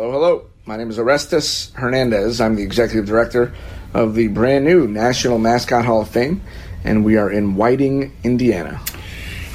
[0.00, 0.46] Hello, hello.
[0.64, 2.40] My name is Orestes Hernandez.
[2.40, 3.52] I'm the executive director
[3.92, 6.40] of the brand new National Mascot Hall of Fame,
[6.84, 8.80] and we are in Whiting, Indiana.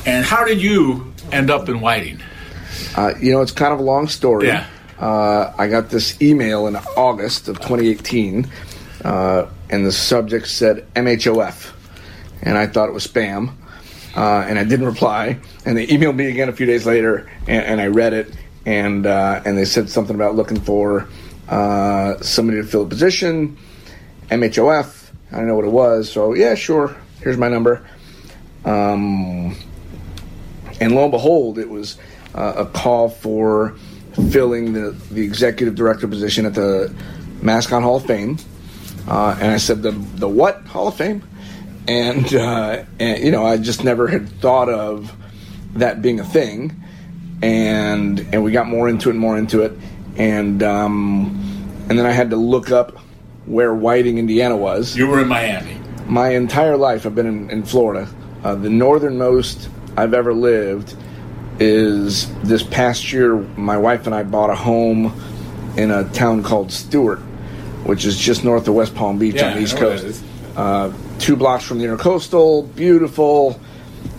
[0.06, 2.20] And how did you end up in Whiting?
[2.96, 4.46] Uh, you know, it's kind of a long story.
[4.46, 4.68] Yeah.
[5.00, 8.48] Uh, I got this email in August of 2018,
[9.04, 11.74] uh, and the subject said MHOF,
[12.44, 13.50] and I thought it was spam,
[14.16, 15.40] uh, and I didn't reply.
[15.66, 18.32] And they emailed me again a few days later, and, and I read it,
[18.66, 21.08] and uh, and they said something about looking for
[21.50, 23.58] uh, somebody to fill a position,
[24.30, 25.12] MHOF.
[25.32, 26.96] I don't know what it was, so yeah, sure.
[27.22, 27.86] Here's my number.
[28.64, 29.56] Um,
[30.82, 31.98] and lo and behold, it was
[32.34, 33.76] uh, a call for
[34.30, 36.94] filling the, the executive director position at the
[37.42, 38.38] Mascot Hall of Fame.
[39.08, 41.28] Uh, and I said, the, the what Hall of Fame?
[41.88, 45.16] And, uh, and, you know, I just never had thought of
[45.76, 46.84] that being a thing.
[47.46, 49.74] And, and we got more into it and more into it.
[50.18, 52.98] And, um, and then I had to look up
[53.46, 54.98] where Whiting, Indiana was.
[54.98, 55.78] You were in Miami.
[56.08, 58.10] My entire life, I've been in, in Florida.
[58.44, 60.96] Uh, the northernmost I've ever lived
[61.60, 63.36] is this past year.
[63.36, 65.14] My wife and I bought a home
[65.78, 67.20] in a town called Stuart,
[67.84, 70.00] which is just north of West Palm Beach Yeah, on the East I know where
[70.00, 70.24] Coast.
[70.56, 73.60] Uh, two blocks from the Intercoastal, beautiful.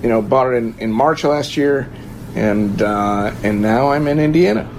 [0.02, 1.90] You know, bought it in, in March of last year,
[2.36, 4.70] and uh, and now I'm in Indiana.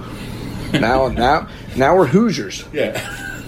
[0.72, 2.64] now now now we're Hoosiers.
[2.72, 2.98] Yeah.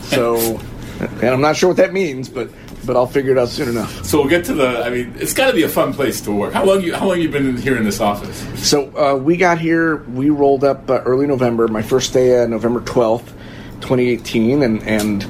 [0.02, 0.60] So,
[0.98, 2.50] and I'm not sure what that means, but
[2.84, 4.04] but I'll figure it out soon enough.
[4.04, 4.84] So we'll get to the.
[4.84, 6.52] I mean, it's got to be a fun place to work.
[6.52, 6.94] How long you?
[6.94, 8.38] How long you been here in this office?
[8.68, 9.96] So uh, we got here.
[9.96, 11.68] We rolled up uh, early November.
[11.68, 13.32] My first day, uh, November twelfth,
[13.80, 15.26] twenty eighteen, and and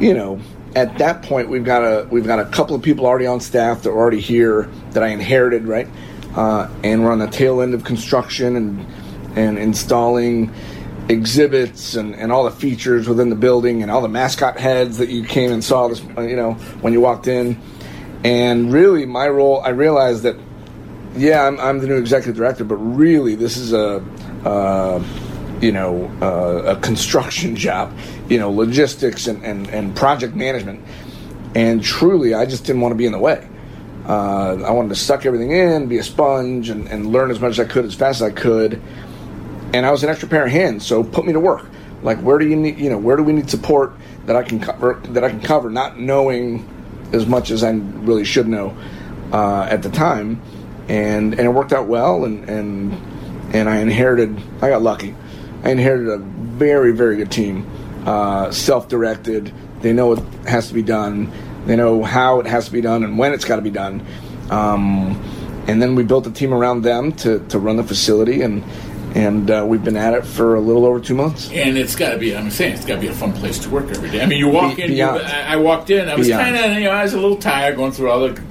[0.00, 0.40] you know
[0.74, 3.82] at that point we've got a we've got a couple of people already on staff
[3.82, 5.88] that are already here that I inherited, right?
[6.34, 8.86] Uh, and we're on the tail end of construction and
[9.36, 10.52] and installing
[11.08, 15.08] exhibits and, and all the features within the building and all the mascot heads that
[15.08, 17.60] you came and saw this you know when you walked in
[18.24, 20.36] and really my role i realized that
[21.16, 24.02] yeah, I'm, I'm the new executive director, but really, this is a,
[24.44, 25.02] uh,
[25.60, 27.96] you know, uh, a construction job,
[28.28, 30.84] you know, logistics and, and, and project management.
[31.54, 33.46] And truly, I just didn't want to be in the way.
[34.06, 37.52] Uh, I wanted to suck everything in, be a sponge, and, and learn as much
[37.52, 38.80] as I could as fast as I could.
[39.72, 41.66] And I was an extra pair of hands, so put me to work.
[42.02, 43.92] Like, where do you need, you know, where do we need support
[44.26, 46.68] that I can cover, that I can cover, not knowing
[47.12, 48.76] as much as I really should know
[49.32, 50.40] uh, at the time
[50.88, 52.92] and and it worked out well and and
[53.54, 55.14] and I inherited I got lucky
[55.62, 57.70] I inherited a very very good team
[58.06, 61.32] uh, self-directed they know what has to be done
[61.66, 64.04] they know how it has to be done and when it's got to be done
[64.50, 65.20] um,
[65.66, 68.64] and then we built a team around them to, to run the facility and
[69.14, 72.12] and uh, we've been at it for a little over two months And it's got
[72.12, 72.34] to be.
[72.34, 74.22] I'm saying it's got to be a fun place to work every day.
[74.22, 74.92] I mean, you walk Be- in.
[74.92, 76.08] You, I walked in.
[76.08, 78.42] I was kind of, you know, I was a little tired going through all the.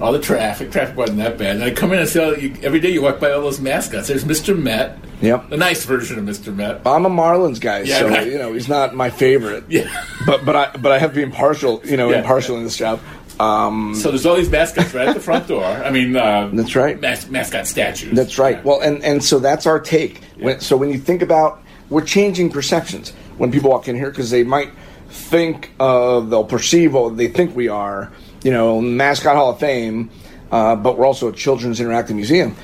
[0.00, 1.56] All the traffic, traffic wasn't that bad.
[1.56, 3.60] And I come in and see all, you, every day you walk by all those
[3.60, 4.08] mascots.
[4.08, 4.58] There's Mr.
[4.60, 6.54] Met, yep the nice version of Mr.
[6.54, 6.82] Met.
[6.86, 8.26] I'm a Marlins guy, Yeah, so right.
[8.26, 9.64] you know he's not my favorite.
[9.68, 10.04] Yeah.
[10.26, 12.18] but but I but I have to be impartial, you know, Yeah.
[12.18, 13.00] impartial in this job.
[13.40, 15.64] Um, So there's all these mascots right at the front door.
[15.64, 17.00] I mean, uh, That's right.
[17.00, 18.14] Mas- mascot statues.
[18.16, 18.62] That's right.
[18.64, 20.20] Well, and and so that's our take.
[20.38, 24.30] When, so when you think about, we're changing perceptions when people walk in here because
[24.30, 24.70] they might
[25.08, 28.12] think of, they'll perceive what they think we are.
[28.44, 30.10] You know, mascot Hall of Fame,
[30.52, 32.54] uh, but we're also a children's interactive museum,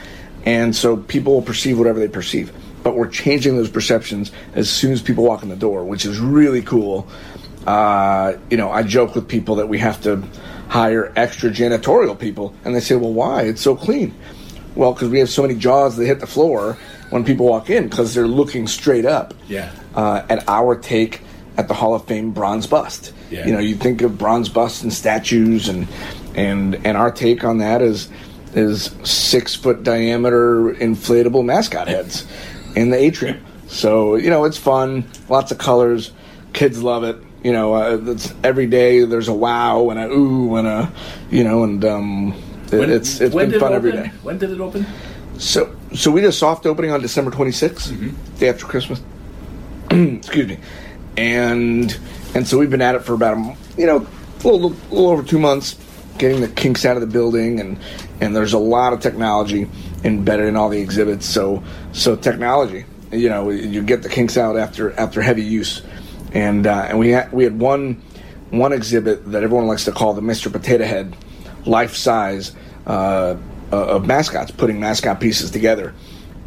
[0.44, 2.52] and so people will perceive whatever they perceive.
[2.82, 6.18] But we're changing those perceptions as soon as people walk in the door, which is
[6.20, 7.08] really cool.
[7.66, 10.22] Uh, you know, I joke with people that we have to
[10.68, 13.42] hire extra janitorial people, and they say, "Well, why?
[13.42, 14.14] It's so clean."
[14.76, 16.76] Well, because we have so many jaws that hit the floor
[17.10, 19.70] when people walk in because they're looking straight up Yeah.
[19.96, 21.22] uh, at our take
[21.56, 23.12] at the Hall of Fame bronze bust.
[23.30, 23.46] Yeah.
[23.46, 25.86] You know, you think of bronze busts and statues, and
[26.34, 28.08] and and our take on that is
[28.54, 32.26] is six foot diameter inflatable mascot heads
[32.74, 33.40] in the atrium.
[33.68, 36.12] So you know, it's fun, lots of colors,
[36.52, 37.16] kids love it.
[37.44, 40.92] You know, uh, every day there's a wow and a ooh and a
[41.30, 42.34] you know, and um,
[42.72, 44.10] it- it's it's when been fun it every open?
[44.22, 44.84] When did it open?
[45.38, 49.00] So, so we did a soft opening on December 26th, day after Christmas.
[49.90, 50.58] Excuse me,
[51.16, 51.98] and
[52.34, 54.06] and so we've been at it for about a you know
[54.44, 55.76] a little, little over two months,
[56.18, 57.78] getting the kinks out of the building, and
[58.20, 59.68] and there's a lot of technology
[60.04, 61.26] embedded in all the exhibits.
[61.26, 61.62] So
[61.92, 65.82] so technology, you know, you get the kinks out after after heavy use,
[66.32, 68.02] and uh, and we had we had one
[68.50, 70.50] one exhibit that everyone likes to call the Mr.
[70.50, 71.16] Potato Head,
[71.66, 72.52] life size
[72.86, 73.36] uh,
[73.70, 75.94] of mascots, putting mascot pieces together.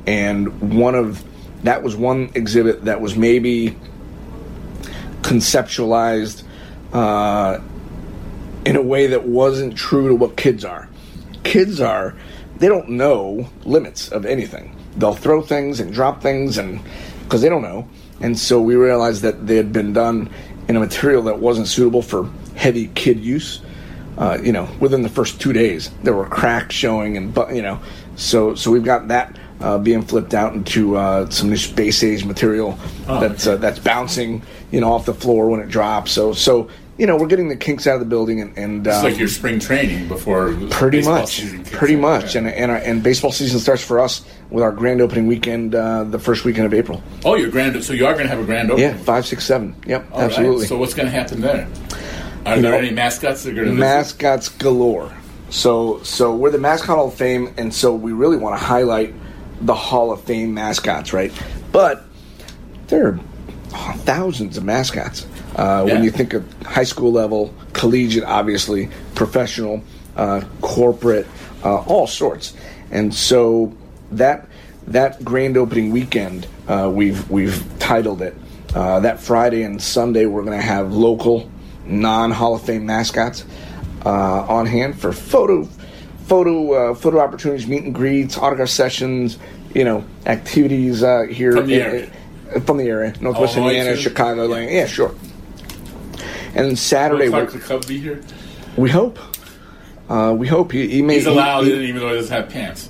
[0.06, 1.24] And one of
[1.63, 3.77] that was one exhibit that was maybe
[5.23, 6.43] conceptualized
[6.93, 7.59] uh,
[8.65, 10.87] in a way that wasn't true to what kids are.
[11.43, 12.15] Kids are,
[12.57, 14.75] they don't know limits of anything.
[14.95, 16.79] They'll throw things and drop things, and
[17.23, 17.89] because they don't know.
[18.21, 20.29] And so we realized that they had been done
[20.67, 23.61] in a material that wasn't suitable for heavy kid use.
[24.17, 27.79] Uh, you know, within the first two days, there were cracks showing, and you know,
[28.15, 32.25] so so we've got that uh, being flipped out into uh, some new space age
[32.25, 32.77] material
[33.07, 33.56] Oh, that's okay.
[33.56, 36.12] uh, that's bouncing, you know, off the floor when it drops.
[36.12, 38.98] So so you know, we're getting the kinks out of the building, and, and It's
[38.98, 42.01] um, like your spring training before pretty much, pretty in.
[42.01, 42.42] much, Yeah.
[42.42, 44.21] and and, our, and baseball season starts for us
[44.51, 47.01] with our grand opening weekend, uh, the first weekend of April.
[47.25, 47.83] oh, your grand.
[47.83, 48.92] So you are going to have a grand opening.
[48.92, 49.75] Yeah, five, six, seven.
[49.88, 50.25] Yep, All right.
[50.30, 50.68] absolutely.
[50.68, 51.68] So what's going to happen there?
[52.45, 55.12] Are You there know, any mascots that are going to mascots galore.
[55.50, 59.15] So so we're the mascot hall of fame, and so we really want to highlight
[59.65, 61.31] the Hall of Fame mascots, right?
[61.71, 62.04] But
[62.88, 63.19] there are
[64.00, 65.25] thousands of mascots.
[65.56, 65.94] Uh, Yeah.
[65.94, 69.81] When you think of high school level, collegiate, obviously, professional,
[70.15, 71.27] uh, corporate,
[71.63, 72.54] uh, all sorts,
[72.92, 73.74] and so
[74.12, 74.48] that
[74.88, 78.36] that grand opening weekend, uh, we've we've titled it.
[78.75, 81.50] Uh, that Friday and Sunday, we're going to have local,
[81.86, 83.45] non Hall of Fame mascots
[84.06, 84.10] uh,
[84.48, 85.68] on hand for photo,
[86.33, 89.38] photo, uh, photo opportunities, meet and greets, autograph sessions,
[89.75, 92.12] you know, activities uh, here From the in- area.
[92.56, 93.95] uh, from the area, Northwest Illinois, Indiana?
[93.97, 94.45] Chicago.
[94.47, 95.13] Like, yeah, sure.
[96.56, 98.24] And then Saturday, Will we, the Cub be here?
[98.77, 99.19] we hope.
[100.09, 101.15] Uh, we hope he, he may.
[101.15, 102.89] He's allowed he- in even though he doesn't have pants.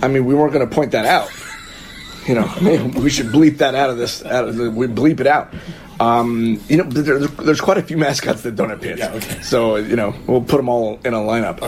[0.00, 1.28] I mean, we weren't going to point that out.
[2.28, 2.52] You know,
[3.02, 4.24] we should bleep that out of this.
[4.24, 5.52] Out of the, we bleep it out.
[5.98, 9.00] Um, you know, there, there's quite a few mascots that don't have pants.
[9.00, 9.42] Yeah, okay.
[9.42, 11.60] So you know, we'll put them all in a lineup.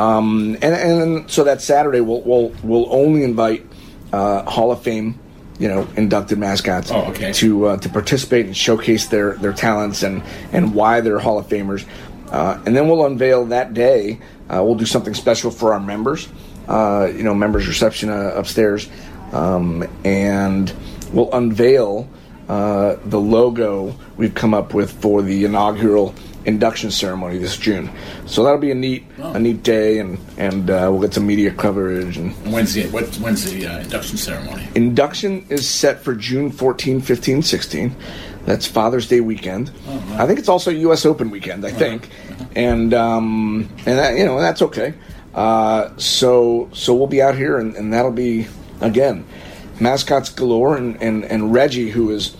[0.00, 3.66] Um, and and so that Saturday, we'll we'll we'll only invite
[4.12, 5.18] uh, Hall of Fame,
[5.58, 7.32] you know, inducted mascots Oh, okay.
[7.34, 11.46] to uh, to participate and showcase their their talents and and why they're Hall of
[11.48, 11.84] Famers.
[12.30, 14.20] Uh, and then we'll unveil that day.
[14.48, 16.28] Uh, we'll do something special for our members.
[16.68, 18.88] Uh, you know, members reception uh, upstairs,
[19.32, 20.72] um, and
[21.12, 22.08] we'll unveil
[22.48, 26.14] uh, the logo we've come up with for the inaugural
[26.46, 27.90] induction ceremony this June.
[28.26, 29.32] So that'll be a neat Oh.
[29.32, 32.16] a neat day, and and uh, we'll get some media coverage.
[32.16, 34.66] And And when's the what, when's the uh, induction ceremony?
[34.74, 37.94] induction is set for June 14, 15, 16.
[38.46, 39.70] That's Father's Day weekend.
[40.16, 41.04] I think it's also U.S.
[41.04, 41.66] Open weekend.
[41.66, 42.08] I think,
[42.56, 44.94] and um, and that, you know that's okay.
[45.34, 48.46] Uh, so so we'll be out here, and, and that'll be
[48.80, 49.24] again
[49.78, 52.34] mascots galore, and, and and Reggy, who is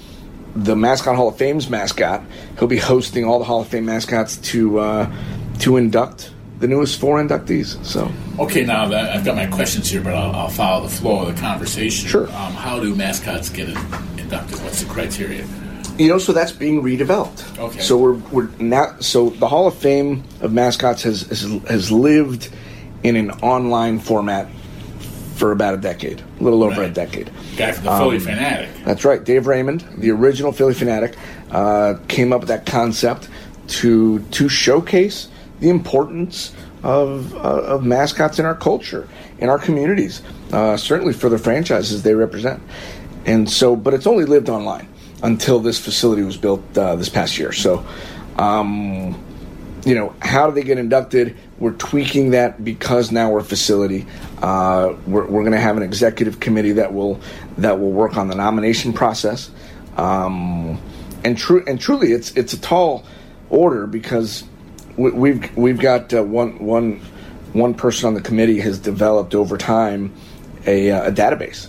[0.57, 2.23] the mascot Hall of Fame's mascot,
[2.59, 5.13] he'll be hosting all the Hall of Fame mascots to uh,
[5.61, 7.83] to induct the newest four inductees.
[7.85, 11.27] So Okay, now that I've got my questions here, but I'll, I'll follow the flow
[11.27, 12.09] of the conversation.
[12.09, 12.27] Sure.
[12.29, 14.61] Um, how do mascots get inducted?
[14.63, 15.47] What's the criteria?
[16.01, 17.59] you know, so that's being redeveloped.
[17.59, 17.81] Okay.
[17.81, 22.49] So we're we're now so the Hall of Fame of mascots has has, has lived
[23.03, 24.49] in an online format
[25.41, 27.31] for about a decade, a little over a decade.
[27.57, 28.85] Guy from the Phillie Phanatic.
[28.85, 29.25] That's right.
[29.25, 31.17] Dave Raymond, the original Phillie Phanatic,
[31.51, 33.31] uh, came up with that concept
[33.69, 35.29] to to showcase
[35.61, 36.53] the importance
[36.83, 37.39] of uh,
[37.75, 39.09] of mascots in our culture,
[39.39, 40.21] in our communities,
[40.53, 42.63] uh, certainly for the franchises they represent.
[43.25, 44.89] And so, but it's only lived online
[45.23, 47.53] until this facility was built uh, this past year.
[47.53, 47.85] So.
[48.37, 49.25] Um,
[49.85, 51.37] you know, how do they get inducted?
[51.59, 54.07] We're tweaking that because now we're a facility.
[54.43, 57.21] Uh, we're we're going to have an executive committee that will
[57.59, 59.51] that will work on the nomination process.
[59.97, 60.81] Um,
[61.25, 63.05] and true and truly, it's it's a tall
[63.49, 64.45] order because
[64.97, 67.01] we, we've we've got uh, one one
[67.53, 70.15] one person on the committee has developed over time
[70.67, 71.69] a, uh, a database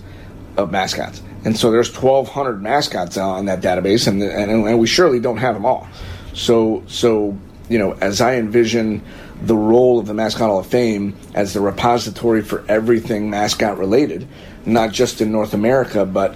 [0.58, 5.20] of mascots, and so there's 1,200 mascots on that database, and, and and we surely
[5.20, 5.88] don't have them all.
[6.34, 7.38] So so
[7.72, 9.02] you know, as I envision
[9.42, 14.28] the role of the Mascot Hall of Fame as the repository for everything mascot related,
[14.66, 16.36] not just in North America, but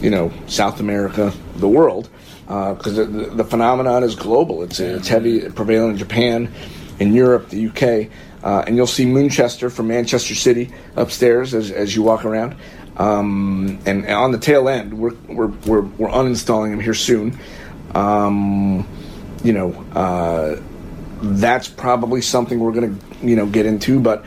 [0.00, 2.10] you know, South America, the world,
[2.46, 4.64] because the, the phenomenon is global.
[4.64, 6.52] It's it's heavy prevalent in Japan,
[6.98, 8.10] in Europe, the UK,
[8.42, 12.56] uh, and you'll see Moonchester from Manchester City upstairs as, as you walk around.
[12.96, 17.38] Um, and, and on the tail end, we're we're we're, we're uninstalling him here soon.
[17.94, 18.86] Um,
[19.42, 20.60] you know, uh,
[21.20, 24.24] that's probably something we're going to you know get into, but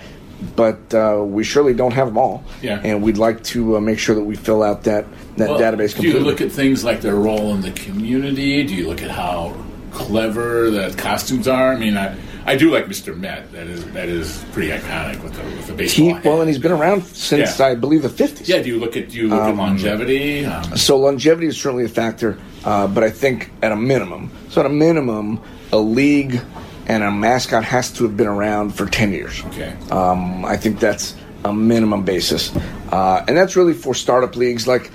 [0.56, 2.44] but uh, we surely don't have them all.
[2.62, 2.82] Yeah.
[2.84, 5.06] And we'd like to uh, make sure that we fill out that
[5.38, 8.64] that Well, database Do you look at things like their role in the community?
[8.64, 9.56] Do you look at how
[9.92, 11.74] clever the costumes are?
[11.74, 13.16] I mean, I, I do like Mr.
[13.18, 13.52] Met.
[13.52, 16.16] That is that is pretty iconic with the with the baseball.
[16.16, 17.68] He, well, and he's been around since Yeah.
[17.68, 18.50] I believe the fifties.
[18.50, 18.62] yeah.
[18.62, 20.46] Do you look at do you look at longevity?
[20.46, 24.62] Um, So longevity is certainly a factor, uh, but I think at a minimum, so
[24.62, 25.40] at a minimum,
[25.72, 26.42] a league
[26.88, 29.44] and a mascot has to have been around for ten years.
[29.48, 29.74] okay.
[29.92, 32.52] Um, I think that's a minimum basis,
[32.92, 34.92] uh, and that's really for startup leagues like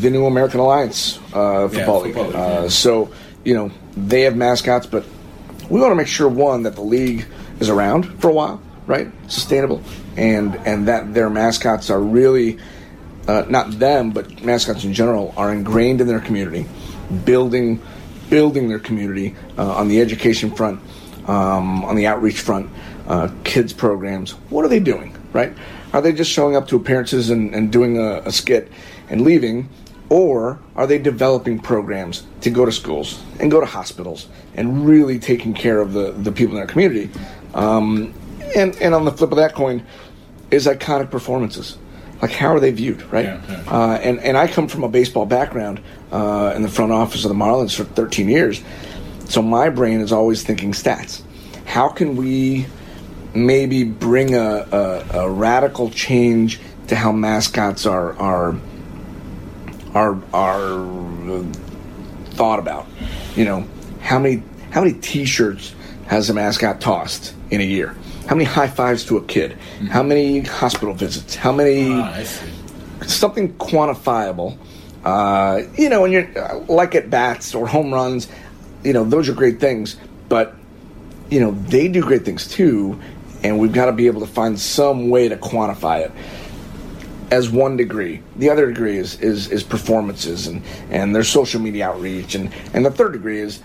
[0.00, 2.14] the New American Alliance uh, football league.
[2.14, 2.68] football league, Uh, yeah.
[2.68, 3.10] So
[3.44, 5.04] you know they have mascots, but
[5.68, 7.26] we want to make sure one that the league
[7.60, 9.08] is around for a while, right?
[9.28, 9.82] Sustainable,
[10.16, 12.58] and and that their mascots are really
[13.28, 16.66] uh, not them, but mascots in general are ingrained in their community,
[17.24, 17.82] building
[18.30, 20.80] building their community uh, on the education front,
[21.28, 22.70] um, on the outreach front,
[23.06, 24.32] uh, kids programs.
[24.50, 25.16] What are they doing?
[25.32, 25.52] Right?
[25.92, 28.70] Are they just showing up to appearances and, and doing a, a skit
[29.08, 29.68] and leaving?
[30.08, 35.18] Or are they developing programs to go to schools and go to hospitals and really
[35.18, 37.10] taking care of the, the people in their community?
[37.54, 38.14] Um,
[38.54, 39.84] and, and on the flip of that coin
[40.50, 41.76] is iconic performances.
[42.22, 43.26] Like, how are they viewed, right?
[43.26, 43.62] Yeah, yeah.
[43.66, 45.80] Uh, and, and I come from a baseball background
[46.12, 48.62] uh, in the front office of the Marlins for 13 years.
[49.28, 51.22] So my brain is always thinking stats.
[51.66, 52.66] How can we
[53.34, 58.56] maybe bring a, a, a radical change to how mascots are are
[59.96, 61.44] are are
[62.30, 62.86] thought about?
[63.34, 63.68] You know,
[64.00, 65.74] how many how many T-shirts
[66.06, 67.96] has a mascot tossed in a year?
[68.26, 69.56] How many high fives to a kid?
[69.88, 71.34] How many hospital visits?
[71.34, 71.92] How many?
[71.92, 72.24] Ah,
[73.06, 74.58] something quantifiable.
[75.04, 78.28] Uh, you know, when you're uh, like at bats or home runs,
[78.82, 79.96] you know, those are great things,
[80.28, 80.56] but
[81.30, 83.00] you know, they do great things too,
[83.42, 86.12] and we've got to be able to find some way to quantify it.
[87.30, 91.88] As one degree, the other degree is is, is performances and and their social media
[91.88, 93.62] outreach, and and the third degree is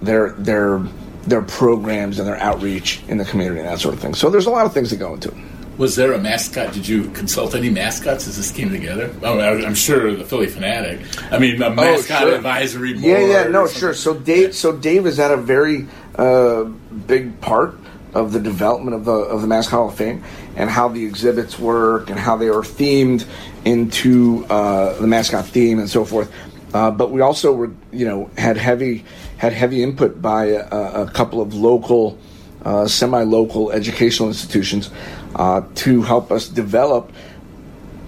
[0.00, 0.82] their their
[1.24, 4.14] their programs and their outreach in the community and that sort of thing.
[4.14, 5.36] So there's a lot of things that go into it.
[5.76, 6.72] Was there a mascot?
[6.72, 9.14] Did you consult any mascots as this came together?
[9.22, 11.00] Oh, I'm sure the Phillie Phanatic.
[11.30, 12.34] I mean, a mascot sure.
[12.34, 13.04] advisory board.
[13.04, 13.94] Yeah, yeah, no, sure.
[13.94, 17.76] So Dave, so Dave is at a very uh, big part
[18.12, 20.24] of the development of the of the Mascot Hall of Fame
[20.58, 23.24] and how the exhibits work and how they are themed
[23.64, 26.30] into uh, the mascot theme and so forth.
[26.74, 29.04] Uh, but we also were, you know, had heavy
[29.38, 32.18] had heavy input by a, a couple of local,
[32.64, 34.90] uh, semi-local educational institutions
[35.36, 37.12] uh, to help us develop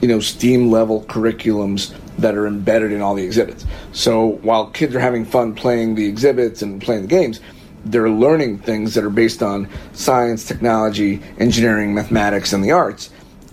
[0.01, 3.65] you know STEAM level curriculums that are embedded in all the exhibits.
[3.93, 7.41] So while kids are having fun playing the exhibits and playing the games,
[7.85, 13.11] they're learning things that are based on science, technology, engineering, mathematics, and the arts,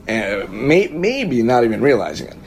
[0.07, 2.37] and may, maybe not even realizing it.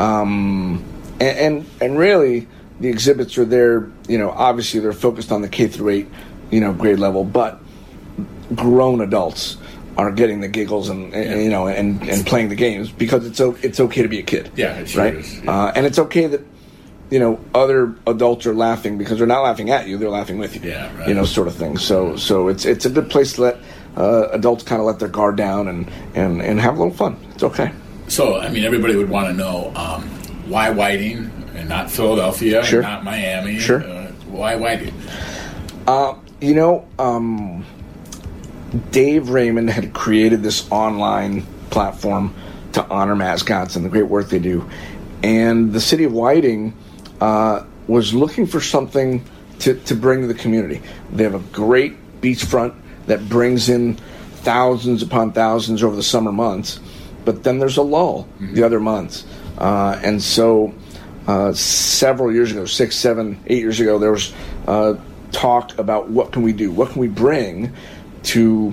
[0.00, 0.84] Um,
[1.20, 2.46] and, and and really,
[2.80, 3.90] the exhibits are there.
[4.08, 6.08] You know, obviously they're focused on the K through eight,
[6.50, 7.60] you know, grade level, but
[8.54, 9.56] grown adults
[9.98, 11.36] are getting the giggles and, and Yeah.
[11.38, 14.22] you know and, and playing the games because it's o- it's okay to be a
[14.22, 14.50] kid.
[14.54, 15.14] Yeah, it sure right.
[15.14, 15.50] is, yeah.
[15.50, 16.40] Uh, and it's okay that
[17.10, 20.54] you know other adults are laughing because they're not laughing at you; they're laughing with
[20.56, 20.70] you.
[20.70, 21.08] Yeah, right.
[21.08, 21.78] You know, sort of thing.
[21.78, 23.56] So so it's it's a good place to let
[23.96, 27.16] uh, adults kind of let their guard down and, and and have a little fun.
[27.34, 27.72] It's okay.
[28.08, 30.02] So, I mean, everybody would want to know um,
[30.48, 32.80] why Whiting and not Philadelphia, Sure.
[32.80, 33.58] and not Miami.
[33.58, 33.82] Sure.
[33.82, 34.94] Uh, why Whiting?
[36.40, 37.64] You know, um,
[38.90, 42.34] Dave Raymond had created this online platform
[42.72, 44.68] to honor mascots and the great work they do.
[45.22, 46.74] And the city of Whiting
[47.20, 49.24] uh, was looking for something
[49.60, 50.82] to, to bring to the community.
[51.12, 52.74] They have a great beachfront
[53.06, 53.94] that brings in
[54.46, 56.80] thousands upon thousands over the summer months,
[57.24, 59.24] but then there's a lull the other months.
[59.58, 60.74] Uh, and so
[61.26, 64.32] uh, several years ago, six, seven, eight years ago, there was
[64.66, 64.94] uh,
[65.32, 67.74] talk about what can we do, what can we bring
[68.24, 68.72] to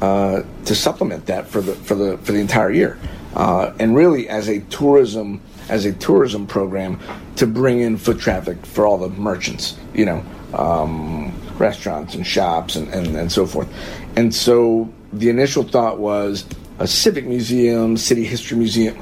[0.00, 2.98] uh, to supplement that for the for the for the entire year,
[3.34, 7.00] uh, and really as a tourism as a tourism program
[7.36, 12.76] to bring in foot traffic for all the merchants, you know, um, restaurants and shops
[12.76, 13.68] and, and, and so forth.
[14.16, 16.44] And so the initial thought was
[16.78, 18.96] a civic museum, city history museum.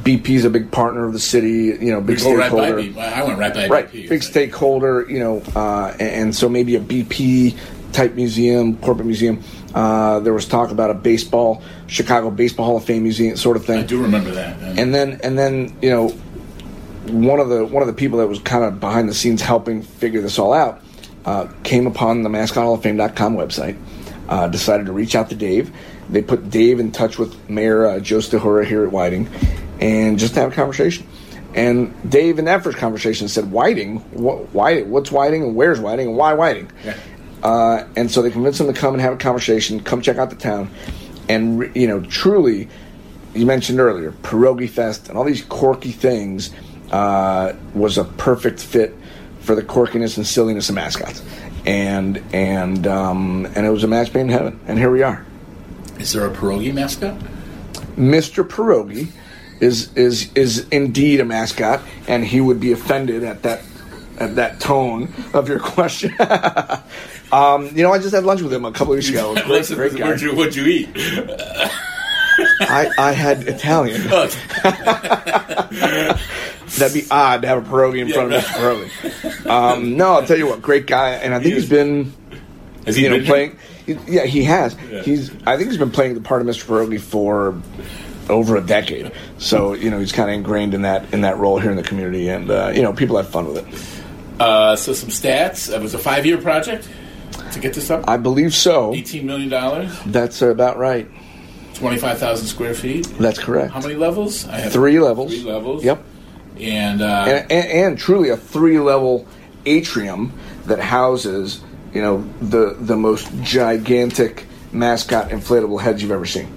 [0.00, 3.00] BP is a big partner of the city, you know, big Go right stakeholder.
[3.00, 4.08] I went right by right BP.
[4.08, 7.56] big stakeholder you know uh, and, and so maybe a bp
[7.92, 9.42] type museum corporate museum.
[9.74, 13.64] Uh, there was talk about a baseball chicago baseball hall of fame museum sort of
[13.64, 13.78] thing.
[13.80, 14.60] I do remember that.
[14.78, 16.08] and then and then you know
[17.08, 19.82] one of the one of the people that was kind of behind the scenes helping
[19.82, 20.82] figure this all out
[21.24, 23.78] uh, came upon the mascothalloffame.com website
[24.28, 25.72] uh, decided to reach out to dave.
[26.10, 29.28] They put dave in touch with mayor uh, joe stahura here at whiting
[29.80, 31.06] and just to have a conversation.
[31.54, 33.96] And dave in that first conversation said whiting?
[34.12, 35.42] What, why, what's whiting?
[35.42, 36.08] And where's whiting?
[36.08, 36.70] And why whiting?
[36.84, 36.96] Yeah.
[37.42, 40.30] Uh, and so they convinced him to come and have a conversation, come check out
[40.30, 40.70] the town,
[41.28, 42.68] and re- you know, truly,
[43.34, 46.50] you mentioned earlier, pierogi fest and all these quirky things
[46.90, 48.94] uh, was a perfect fit
[49.40, 51.22] for the quirkiness and silliness of mascots,
[51.64, 55.24] and and um, and it was a match made in heaven, and here we are.
[55.98, 57.18] Is there a pierogi mascot?
[57.96, 58.46] Mr.
[58.46, 59.08] Pierogi
[59.60, 63.62] is is is indeed a mascot, and he would be offended at that
[64.18, 66.14] at that tone of your question.
[67.32, 69.34] um, you know, I just had lunch with him a couple weeks ago.
[69.46, 70.06] Great, great guy.
[70.06, 70.88] what'd, you, what'd you eat?
[72.60, 74.02] I, I had Italian.
[76.78, 78.88] That'd be odd to have a pierogi in front of Mr.
[78.90, 79.46] Pierogi.
[79.46, 82.12] Um, no, I'll tell you what, great guy, and I think he's been
[82.86, 83.58] Has he you know playing.
[83.86, 84.76] Yeah, he has.
[84.90, 85.02] Yeah.
[85.02, 85.30] He's.
[85.46, 86.64] I think he's been playing the part of Mr.
[86.66, 87.60] Pierogi for
[88.28, 89.10] over a decade.
[89.38, 91.82] So you know he's kind of ingrained in that in that role here in the
[91.82, 94.40] community, and uh, you know people have fun with it.
[94.40, 95.74] Uh, so some stats.
[95.74, 96.88] It was a five-year project
[97.52, 98.04] to get this up.
[98.08, 98.94] I believe so.
[98.94, 101.08] Eighteen million dollars, That's about right.
[101.74, 103.06] twenty-five thousand square feet.
[103.18, 103.72] That's correct.
[103.72, 104.46] How many levels?
[104.48, 105.32] I have Three levels.
[105.32, 105.84] Three levels.
[105.84, 106.02] Yep.
[106.60, 109.26] And, uh, And, and, and truly a three level
[109.64, 110.32] atrium
[110.66, 111.60] that houses
[111.94, 116.48] you know the the most gigantic mascot inflatable heads you've ever seen.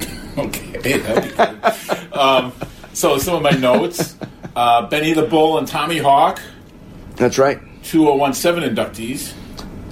[0.38, 2.12] okay, that'd be good.
[2.16, 2.52] um,
[2.92, 4.16] so some of my notes:
[4.54, 6.40] uh, Benny the Bull and Tommy Hawk,
[7.16, 7.58] That's right.
[7.82, 9.32] 2017 inductees.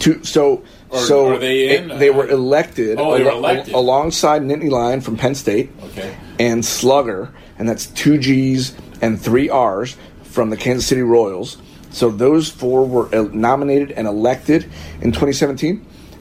[0.04, 1.90] Two, so Or- so are they in?
[1.90, 3.75] it- they were elected, Oh, they were al- elected.
[3.75, 6.11] alongside Nittany Lion from Penn State Okay.
[6.38, 11.56] and Slugger, and that's two G's and three R's from the Kansas City Royals.
[11.90, 14.66] So those four were nominated and elected
[15.00, 15.80] in 2017,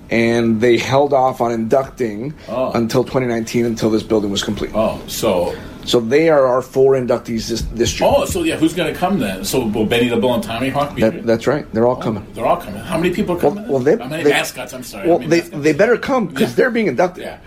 [0.09, 2.71] and they held off on inducting Oh.
[2.73, 4.71] until 2019 until this building was complete.
[4.73, 5.53] Oh, so
[5.85, 8.09] So they are our four inductees this, this year.
[8.11, 9.43] oh, so yeah, who's going to come then?
[9.43, 11.01] So will Benny the Bull and Tommy Hawk be?
[11.01, 11.69] That, that's right.
[11.73, 12.25] They're all coming.
[12.33, 12.79] They're all coming.
[12.81, 13.67] How many people are coming?
[13.67, 14.73] well, they- How many they- mascots?
[14.73, 15.09] I'm sorry.
[15.09, 15.63] Well, they, mascots?
[15.63, 16.55] they better come because Yeah.
[16.55, 17.23] they're being inducted.
[17.25, 17.39] yeah.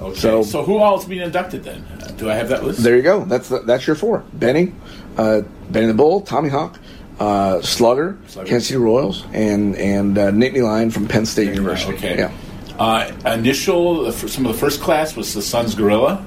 [0.00, 0.18] Okay.
[0.18, 1.84] So- So, who all is being inducted then?
[2.00, 2.82] Uh, do I have that list?
[2.82, 3.24] There you go.
[3.24, 4.72] That's the, that's your four: Benny,
[5.16, 6.78] uh, Benny the Bull, Tommy Hawk,
[7.20, 8.48] uh, Slugger, Slugger.
[8.48, 11.92] Kansas City Royals, and and uh, Nittany Lion from Penn State University.
[11.94, 12.16] Okay.
[12.18, 12.30] Yeah.
[12.78, 16.24] Uh, initial, some of the first class was the Suns Gorilla.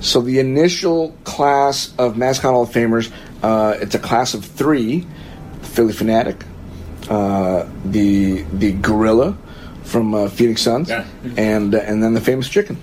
[0.00, 3.10] So the initial class of mascot Hall of Famers,
[3.42, 5.06] uh, it's a class of three:
[5.60, 6.42] the Phillie Phanatic,
[7.10, 9.36] uh, the the Gorilla
[9.84, 11.04] from uh, Phoenix Suns, Yeah.
[11.36, 12.76] and uh, and then the famous Chicken.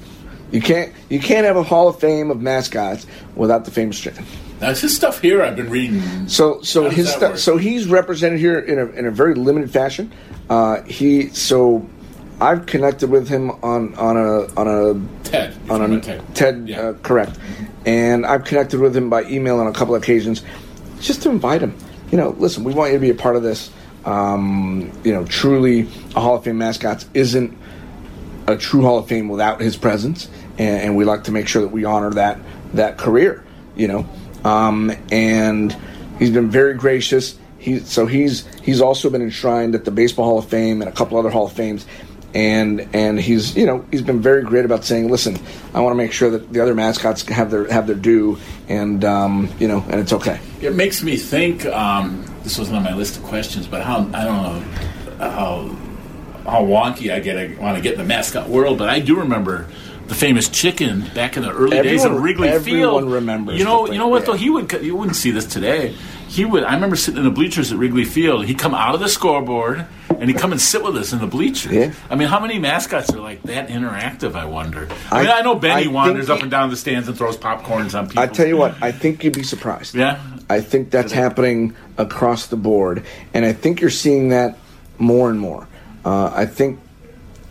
[0.52, 4.26] You can't you can't have a Hall of Fame of mascots without the famous Chicken.
[4.62, 6.28] It's his stuff here I've been reading.
[6.30, 7.38] So, so his that stu- work?
[7.38, 10.12] so he's represented here in a, in a very limited fashion.
[10.50, 11.88] Uh, he so
[12.42, 15.56] I've connected with him on on a on a Ted.
[15.70, 16.36] On a Ted.
[16.36, 16.80] TED Yeah.
[16.82, 17.38] uh, correct,
[17.86, 20.44] and I've connected with him by email on a couple of occasions,
[21.00, 21.76] just to invite him.
[22.12, 23.72] You know, listen, we want you to be a part of this.
[24.04, 27.58] Um, you know, truly, a Hall of Fame mascots isn't
[28.48, 31.62] a true Hall of Fame without his presence, and, and we like to make sure
[31.62, 32.38] that we honor that
[32.74, 33.44] that career.
[33.76, 34.10] You know,
[34.44, 35.76] um, and
[36.20, 37.38] he's been very gracious.
[37.58, 40.94] He so he's he's also been enshrined at the Baseball Hall of Fame and a
[40.94, 41.86] couple other Hall of Fames,
[42.36, 45.38] and and he's you know he's been very great about saying, listen,
[45.74, 49.04] I want to make sure that the other mascots have their have their due, and
[49.06, 50.40] um, you know, and it's okay.
[50.62, 51.66] It makes me think.
[51.66, 54.60] Um, this wasn't on my list of questions, but how I don't know
[55.18, 55.76] how
[56.44, 57.38] how wonky I get.
[57.38, 59.68] I want to get in the mascot world, but I do remember
[60.08, 63.12] the famous chicken back in the early days of Everyone- Wrigley everyone Field.
[63.12, 64.34] remembers You know, you know what though?
[64.34, 64.72] He would.
[64.84, 65.96] You wouldn't see this today.
[66.28, 66.64] He would.
[66.64, 68.46] I remember sitting in the bleachers at Wrigley Field.
[68.46, 69.88] He'd come out of the scoreboard
[70.20, 71.72] and he'd come and sit with us in the bleachers.
[71.72, 71.94] Yeah.
[72.10, 74.36] I mean, how many mascots are like that interactive?
[74.36, 74.88] I wonder.
[75.12, 77.38] I, I- mean, I know Benny I wanders up and down the stands and throws
[77.38, 78.24] popcorns on people.
[78.24, 79.96] I tell you what, I think you'd be surprised.
[79.96, 80.20] Yeah.
[80.50, 84.58] I think that's happening across the board, and I think you're seeing that
[85.00, 85.68] more and more.
[86.04, 86.80] Uh, I think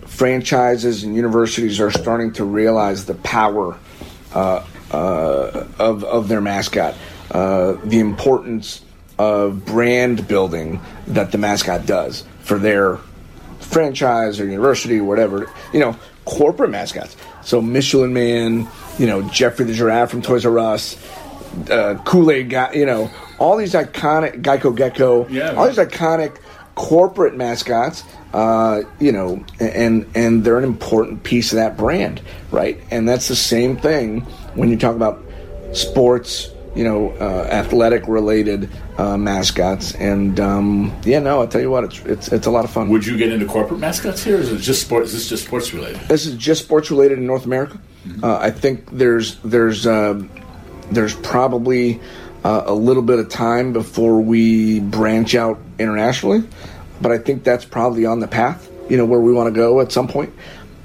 [0.07, 3.77] franchises and universities are starting to realize the power
[4.33, 6.95] uh, uh, of of their mascot,
[7.33, 8.81] uh, the importance
[9.19, 12.99] of brand building that the mascot does for their
[13.61, 15.51] franchise or university or whatever.
[15.73, 17.17] You know, corporate mascots.
[17.43, 20.97] So Michelin Man, you know, Geoffrey the Giraffe from Toys R Us,
[21.71, 25.53] uh, Kool Aid guy, you know, all these iconic Geico Gecko, Yeah.
[25.55, 26.37] all these iconic
[26.75, 28.03] corporate mascots.
[28.33, 32.81] Uh, you know, and and they're an important piece of that brand, right?
[32.91, 34.23] And that's the same thing
[34.57, 35.23] when you talk about
[35.73, 39.95] sports, you know, uh, athletic related uh, mascots.
[39.95, 42.89] And um, yeah, no, I'll tell you what, it's it's it's a lot of fun.
[42.89, 44.37] Would you get into corporate mascots here?
[44.37, 45.09] Or is it just sports?
[45.09, 46.01] Is this just sports related?
[46.09, 47.79] this is just sports related in North America.
[48.23, 50.23] Uh, I think there's there's uh,
[50.91, 52.01] there's probably
[52.45, 56.43] uh, a little bit of time before we branch out internationally,
[57.01, 58.71] but I think that's probably on the path.
[58.91, 60.33] you know, where we want to go at some point.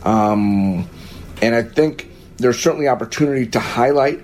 [0.04, 0.90] Um,
[1.42, 4.22] and I think there's certainly opportunity to highlight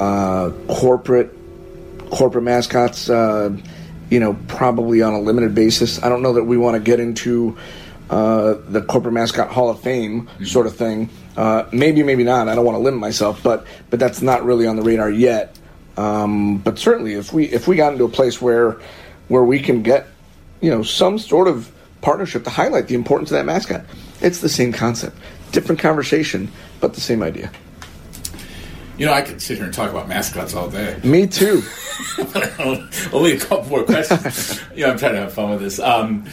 [0.00, 1.34] uh, corporate
[2.10, 3.10] corporate mascots.
[3.10, 3.56] Uh,
[4.10, 6.02] you know, probably on a limited basis.
[6.02, 7.58] I don't know that we want to get into
[8.10, 11.10] uh, the corporate mascot Hall of Fame sort of thing.
[11.36, 12.48] Uh, maybe, maybe not.
[12.48, 15.58] I don't want to limit myself, but but that's not really on the radar yet.
[15.96, 18.80] Um, but certainly, if we if we got into a place where
[19.28, 20.06] where we can get
[20.60, 23.84] you know some sort of partnership to highlight the importance of that mascot,
[24.20, 25.16] it's the same concept,
[25.52, 27.50] different conversation, but the same idea.
[28.98, 30.98] You know, I could sit here and talk about mascots all day.
[31.04, 31.62] Me too.
[33.12, 34.60] Only a couple more questions.
[34.74, 35.78] yeah, I'm trying to have fun with this.
[35.78, 36.26] Um,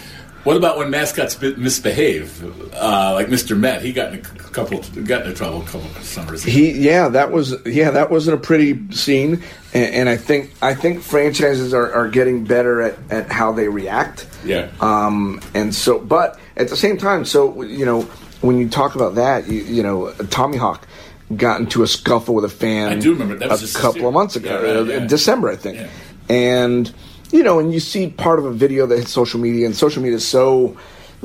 [0.44, 2.44] what about when mascots misbehave,
[2.76, 3.58] uh, like Mr.
[3.58, 3.82] Met?
[3.82, 6.44] He got in a couple, got into trouble a couple summers.
[6.44, 6.52] Ago.
[6.52, 10.76] He, yeah, that was, yeah, that wasn't a pretty scene, and, and I think, I
[10.76, 14.28] think franchises are, are getting better at, at how they react.
[14.44, 14.70] Yeah.
[14.82, 18.02] Um, and so, but at the same time, so you know,
[18.42, 20.88] when you talk about that, you, you know, Tommy Hawk
[21.36, 22.90] got into a scuffle with a fan.
[22.92, 24.98] I do remember that was a couple of months ago, yeah, right, yeah.
[24.98, 25.90] in December, I think,
[26.30, 26.94] and
[27.32, 30.02] you know, and you see part of a video that hits social media, and social
[30.02, 30.78] media is so,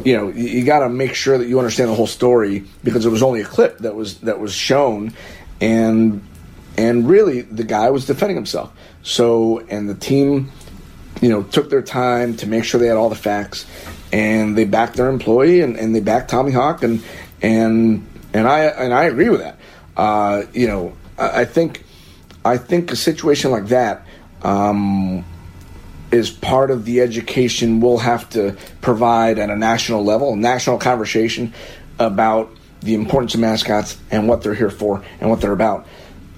[0.05, 3.05] you know, you, you got to make sure that you understand the whole story because
[3.05, 5.13] it was only a clip that was that was shown,
[5.61, 6.23] and
[6.77, 8.73] and really the guy was defending himself.
[9.03, 10.51] So and the team,
[11.21, 13.67] you know, took their time to make sure they had all the facts,
[14.13, 17.03] and they backed their employee and, and they backed Tommy Hawk, and
[17.43, 19.60] and and I and I agree with that.
[19.96, 21.85] Uh, you know, I, I think
[22.44, 24.07] I think a situation like that.
[24.42, 25.24] Um,
[26.11, 30.79] is part of the education we'll have to provide at a national level, a national
[30.79, 31.55] conversation
[31.98, 32.50] about
[32.81, 35.87] the importance of mascots and what they're here for and what they're about.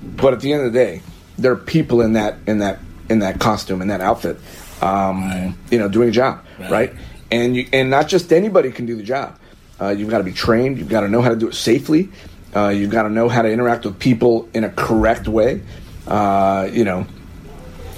[0.02, 1.02] But at the end of the day,
[1.38, 4.36] there are people in that in that in that costume in that outfit,
[4.80, 5.54] um, right.
[5.70, 6.70] you know, doing a job, right?
[6.70, 6.94] right?
[7.30, 9.38] And you, and not just anybody can do the job.
[9.80, 10.78] Uh, you've got to be trained.
[10.78, 12.10] You've got to know how to do it safely.
[12.54, 15.62] Uh, you've got to know how to interact with people in a correct way.
[16.06, 17.06] Uh, you know,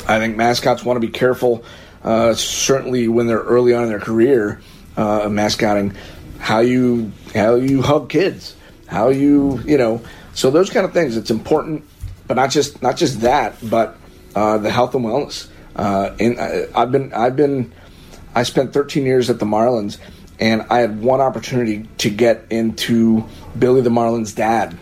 [0.06, 1.64] I think mascots want to be careful,
[2.02, 4.60] uh, certainly when they're early on in their career,
[4.96, 5.94] uh, mascotting,
[6.38, 8.54] how you how you hug kids,
[8.86, 10.02] how you you know,
[10.34, 11.16] so those kind of things.
[11.16, 11.84] It's important,
[12.26, 13.96] but not just not just that, but
[14.34, 15.48] uh, the health and wellness.
[15.74, 17.72] Uh, and I, I've been I've been
[18.34, 19.98] I spent 13 years at the Marlins,
[20.44, 23.24] and I had one opportunity to get into
[23.58, 24.76] Billy the Marlin's dad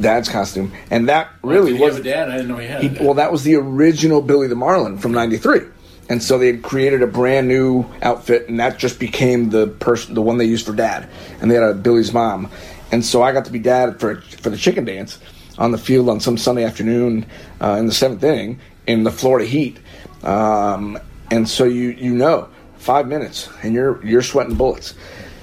[0.00, 2.30] dad's costume, and that really was a dad.
[2.30, 2.82] I didn't know he had.
[2.82, 5.60] He, well, that was the original Billy the Marlin from '93,
[6.08, 10.14] and so they had created a brand new outfit, and that just became the person,
[10.14, 11.06] the one they used for dad,
[11.42, 12.50] and they had a Billy's mom,
[12.90, 15.18] and so I got to be dad for for the chicken dance
[15.58, 17.26] on the field on some Sunday afternoon
[17.60, 19.78] uh, in the seventh inning in the Florida heat,
[20.22, 20.98] um,
[21.30, 22.48] and so you you know
[22.80, 24.94] five minutes and you're you're sweating bullets,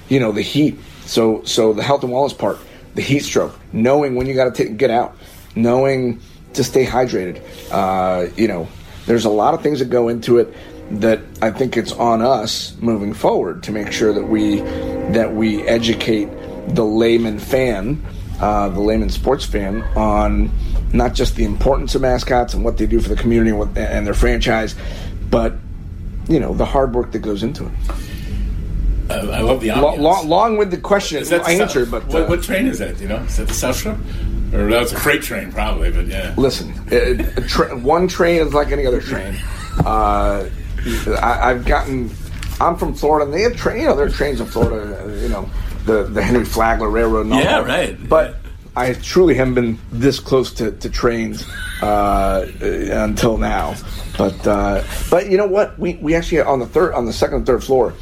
[0.10, 0.78] you know the heat.
[1.06, 2.60] So so the health and wellness part
[2.97, 5.15] the heat stroke, knowing when you got to get out,
[5.56, 6.19] knowing
[6.54, 7.41] to stay hydrated.
[7.71, 8.67] Uh, you know,
[9.06, 10.54] there's a lot of things that go into it
[11.00, 14.62] that I think it's on us moving forward to make sure that we
[15.12, 16.30] that we educate
[16.69, 18.04] the layman fan,
[18.41, 20.52] uh, the layman sports fan, on
[20.91, 23.78] not just the importance of mascots and what they do for the community and, what,
[23.78, 24.76] and their franchise,
[25.30, 25.54] but
[26.27, 27.71] you know the hard work that goes into it.
[29.09, 29.99] Uh, I love the ambiance.
[29.99, 32.99] Long, long with the question I answered, but what, uh, what, train is that?
[32.99, 33.97] You know, is that the South Shore?
[34.53, 35.91] Or that's a freight train, probably.
[35.91, 36.33] But yeah.
[36.37, 36.73] Listen,
[37.47, 39.35] tra- one train is like any other train.
[39.85, 40.49] Uh,
[41.21, 42.11] I, have gotten.
[42.59, 43.81] I'm from Florida, and they have train.
[43.81, 45.19] You know, there are trains in Florida.
[45.21, 45.49] You know,
[45.85, 47.27] the the Henry Flagler Railroad.
[47.27, 47.97] yeah, right.
[48.09, 48.35] But
[48.77, 51.49] I truly haven't been this close to, to trains
[51.81, 53.75] uh, until now.
[54.17, 55.77] But uh, but you know what?
[55.79, 57.93] We we actually on the third on the second and third floor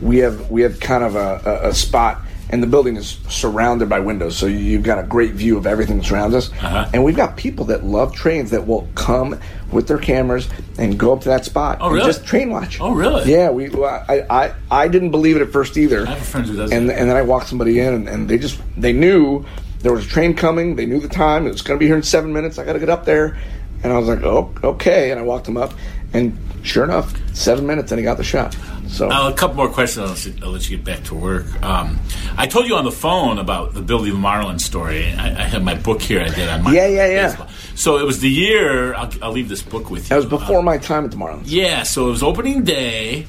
[0.00, 3.88] we have we have kind of a, a, a, spot and the building is surrounded
[3.88, 6.88] by windows so you've got a great view of everything that surrounds us uh-huh.
[6.92, 9.38] and we've got people that love trains that will come
[9.72, 12.06] with their cameras and go up to that spot oh, really?
[12.06, 15.76] just train watch oh really yeah we I, I, I didn't believe it at first
[15.76, 18.08] either I have a friend who does and, and then I walked somebody in and,
[18.08, 19.44] and they just they knew
[19.84, 21.96] there was a train coming they knew the time it was going to be here
[21.96, 23.38] in seven minutes I got to get up there
[23.82, 25.72] and I was like oh okay and I walked him up
[26.12, 28.56] and sure enough seven minutes and he got the shot
[28.88, 29.98] so uh, a couple more questions.
[30.04, 31.62] I'll let, you, I'll let you get back to work.
[31.62, 31.98] Um,
[32.36, 35.12] I told you on the phone about the Billy Marlin story.
[35.12, 36.20] I, I have my book here.
[36.20, 37.48] I did on my yeah, yeah, yeah.
[37.74, 38.94] So it was the year.
[38.94, 40.08] I'll, I'll, leave this book with you.
[40.10, 41.44] That was before uh, my time at the Marlins.
[41.46, 41.82] Yeah.
[41.82, 43.26] So it was opening day,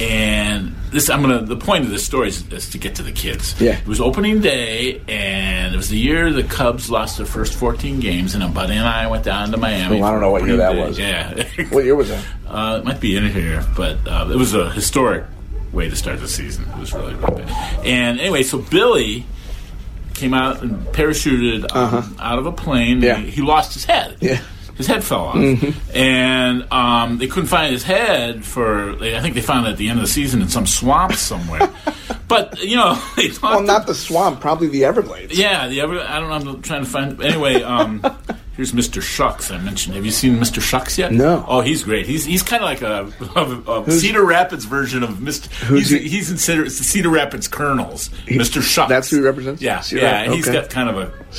[0.00, 1.42] and this I'm gonna.
[1.42, 3.58] The point of this story is, is, to get to the kids.
[3.60, 3.78] Yeah.
[3.78, 8.00] It was opening day, and it was the year the Cubs lost their first 14
[8.00, 10.00] games, and a buddy and I went down to Miami.
[10.00, 10.82] Oh, I don't know what year that day.
[10.82, 10.98] was.
[10.98, 11.44] Yeah.
[11.70, 12.24] what year was that?
[12.46, 15.24] Uh, it might be in here, but uh, it was a historic
[15.72, 16.64] way to start the season.
[16.70, 17.84] It was really, really bad.
[17.84, 19.26] And anyway, so Billy
[20.14, 22.98] came out and parachuted um, out of a plane.
[22.98, 23.06] Uh-huh.
[23.06, 23.16] Yeah.
[23.18, 24.16] He, he lost his head.
[24.20, 24.40] Yeah.
[24.76, 25.96] His head fell off, Mm-hmm.
[25.96, 28.90] and um, they couldn't find his head for.
[29.02, 31.70] I think they found it at the end of the season in some swamp somewhere.
[32.28, 33.30] but you know, they.
[33.42, 35.38] Well, not the swamp, probably the Everglades.
[35.38, 35.98] Yeah, the ever.
[36.00, 36.52] I don't know.
[36.52, 37.22] I'm trying to find.
[37.22, 38.02] Anyway, um,
[38.56, 39.00] here's Mr.
[39.00, 39.50] Shucks.
[39.50, 39.96] I mentioned.
[39.96, 40.60] Have you seen Mr.
[40.60, 41.10] Shucks yet?
[41.10, 41.42] No.
[41.48, 42.04] Oh, he's great.
[42.06, 43.10] He's he's kind of like a,
[43.40, 45.48] a, a Cedar Rapids version of Mr.
[45.74, 46.00] He's, he?
[46.00, 48.10] he's it's the Cedar Rapids Kernels.
[48.26, 48.60] Mr.
[48.60, 48.90] Shucks.
[48.90, 49.62] that's who he represents?
[49.62, 50.12] Yeah, Cedar yeah.
[50.20, 50.60] Rapids, He's okay.
[50.60, 50.96] got kind of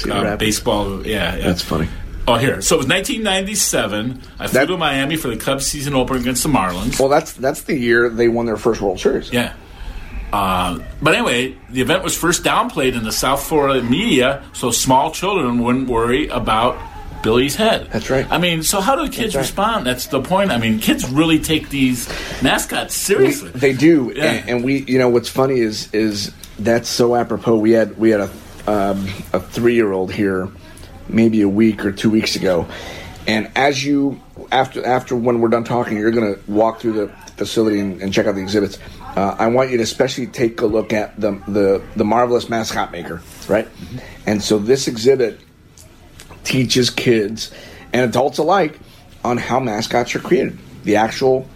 [0.07, 1.05] a uh, baseball.
[1.05, 1.45] Yeah, yeah.
[1.45, 1.87] That's funny.
[2.27, 2.61] Oh, here.
[2.61, 4.21] So it was 1997.
[4.39, 6.99] I flew That- to Miami for the Cubs season opener against the Marlins.
[6.99, 9.31] Well, that's that's the year they won their first World Series.
[9.31, 9.53] Yeah.
[10.33, 15.09] Uh, but anyway, the event was first downplayed in the South Florida media, so small
[15.11, 16.77] children wouldn't worry about
[17.23, 17.87] Billy's head.
[17.93, 18.27] That's right.
[18.29, 19.41] I mean, so how do kids That's right.
[19.43, 19.87] respond?
[19.87, 20.51] That's the point.
[20.51, 22.09] I mean, kids really take these
[22.43, 23.51] mascots seriously.
[23.51, 24.25] They do, Yeah.
[24.25, 27.55] and, and we, you know, what's funny is is that's so apropos.
[27.55, 28.29] We had we had a
[28.69, 30.49] um, a three year old here,
[31.09, 32.67] maybe a week or two weeks ago,
[33.27, 37.07] and as you after after when we're done talking, you're going to walk through the
[37.35, 38.79] facility and, and check out the exhibits.
[39.15, 42.91] Uh, I want you to especially take a look at the the the marvelous mascot
[42.91, 43.67] maker, right?
[44.25, 45.39] And so this exhibit
[46.43, 47.51] teaches kids
[47.93, 48.79] and adults alike
[49.23, 51.47] on how mascots are created, the actual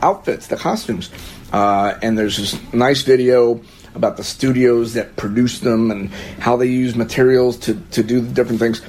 [0.00, 1.10] outfits, the costumes.
[1.52, 3.60] Uh, and there's this nice video
[3.98, 8.60] about the studios that produce them and how they use materials to, to do different
[8.60, 8.80] things.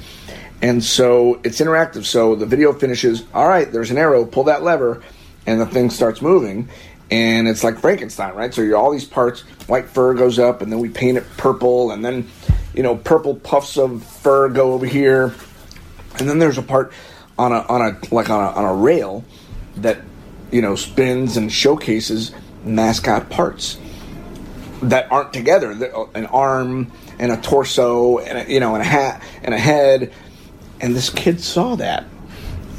[0.62, 2.04] And so it's interactive.
[2.04, 5.02] So the video finishes, all right, there's an arrow, pull that lever,
[5.46, 6.68] and the thing starts moving.
[7.10, 8.54] And it's like Frankenstein, right?
[8.54, 11.90] So you're all these parts, white fur goes up, and then we paint it purple,
[11.90, 12.28] and then,
[12.72, 15.34] you know, purple puffs of fur go over here.
[16.18, 16.92] And then there's a part
[17.36, 19.24] on a on a like on a on a rail
[19.76, 19.98] that
[20.52, 22.32] you know spins and showcases
[22.64, 23.78] mascot parts
[24.82, 25.70] that aren't together
[26.14, 30.12] an arm and a torso and a, you know and a hat and a head.
[30.80, 32.04] And this kid saw that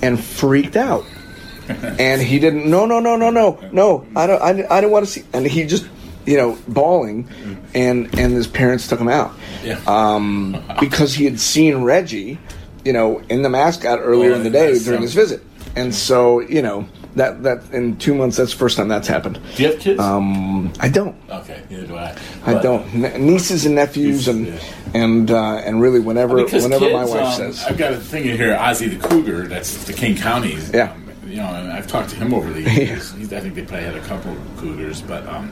[0.02, 1.06] and freaked out.
[1.70, 2.70] and he didn't.
[2.70, 4.06] No, no, no, no, no, no.
[4.16, 4.42] I don't.
[4.42, 5.24] I, I don't want to see.
[5.32, 5.88] And he just,
[6.26, 7.30] you know, bawling,
[7.76, 9.32] and and his parents took him out
[9.64, 9.80] Yeah.
[9.86, 12.40] um, because he had seen Reggy,
[12.84, 15.44] you know, in the mascot earlier Oh, in the day during so- his visit,
[15.76, 19.40] and so you know that that in two months that's the first time that's happened.
[19.56, 20.00] do you have kids?
[20.00, 21.16] Um, I don't.
[21.30, 22.16] okay, neither do I.
[22.46, 22.84] I don't.
[22.94, 24.60] N- nieces and nephews and Yeah.
[24.94, 27.98] and uh, and really whenever Because whenever kids, my wife um, says I've got a
[27.98, 29.48] thing in here, Ozzy the Cougar.
[29.48, 30.58] That's the Kane County.
[30.74, 30.92] Yeah.
[30.94, 30.98] Um,
[31.28, 33.14] you know, and I've talked to him over the years.
[33.14, 35.52] He's, I think they probably had a couple cougars, but um,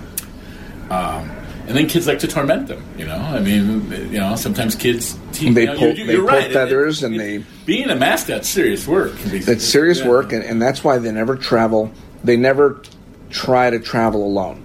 [0.89, 1.29] um,
[1.69, 2.83] and then kids like to torment them.
[2.97, 6.27] You know, I mean, you know, sometimes kids te- They you know, pull- they you're
[6.27, 6.51] pull right.
[6.51, 9.13] Feathers and it- they- being a mascot, serious work.
[9.25, 10.09] It's serious yeah.
[10.09, 11.91] work, and, and that's why they never travel.
[12.23, 12.81] They never
[13.29, 14.63] try to travel alone.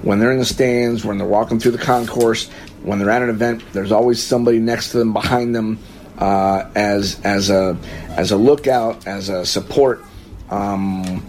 [0.00, 2.48] When they're in the stands, when they're walking through the concourse,
[2.82, 5.78] when they're at an event, there's always somebody next to them, behind them,
[6.18, 7.76] uh, as as a
[8.16, 10.02] as a lookout, as a support.
[10.48, 11.22] Um,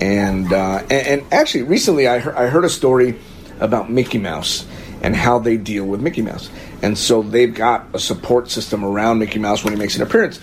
[0.00, 3.16] and, uh, and and actually, recently I heard, I heard a story
[3.60, 4.66] about Mickey Mouse
[5.02, 6.50] and how they deal with Mickey Mouse.
[6.82, 10.40] And so they've got a support system around Mickey Mouse when he makes an appearance.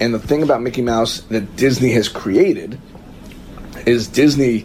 [0.00, 2.78] And the thing about Mickey Mouse that Disney has created
[3.86, 4.64] is Disney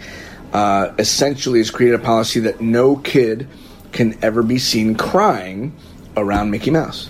[0.54, 3.47] uh, essentially has created a policy that no kid
[3.91, 5.75] can ever be seen crying
[6.17, 7.10] around Mickey Mouse.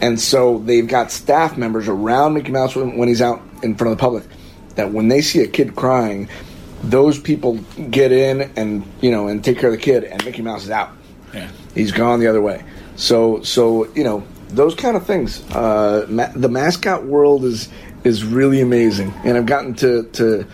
[0.00, 3.92] And so they've got staff members around Mickey Mouse when, when he's out in front
[3.92, 4.24] of the public
[4.76, 6.28] that when they see a kid crying,
[6.82, 7.54] those people
[7.90, 10.70] get in and you know and take care of the kid, and Mickey Mouse is
[10.70, 10.90] out.
[11.34, 11.48] Yeah.
[11.74, 12.64] He's gone the other way.
[12.96, 15.42] So so you know those kind of things.
[15.54, 17.68] Uh, ma- the mascot world is
[18.04, 20.46] is really amazing, and I've gotten to to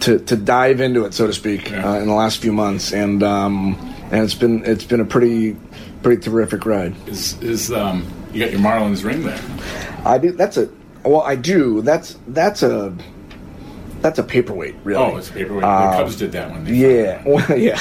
[0.00, 1.86] to, to dive into it, so to speak, Yeah.
[1.86, 3.76] uh, in the last few months, and um,
[4.10, 5.56] and it's been it's been a pretty
[6.02, 6.94] pretty terrific ride.
[7.06, 9.38] Is, is um, you got your Marlins ring there?
[10.06, 10.32] I do.
[10.32, 10.70] That's a
[11.04, 11.20] well.
[11.22, 11.82] I do.
[11.82, 12.96] That's that's a
[14.02, 14.76] that's a paperweight.
[14.84, 15.02] Really.
[15.02, 15.64] Oh, it's a paperweight.
[15.64, 16.66] Uh, the Cubs did that one.
[16.66, 17.22] Yeah.
[17.26, 17.80] Well, yeah.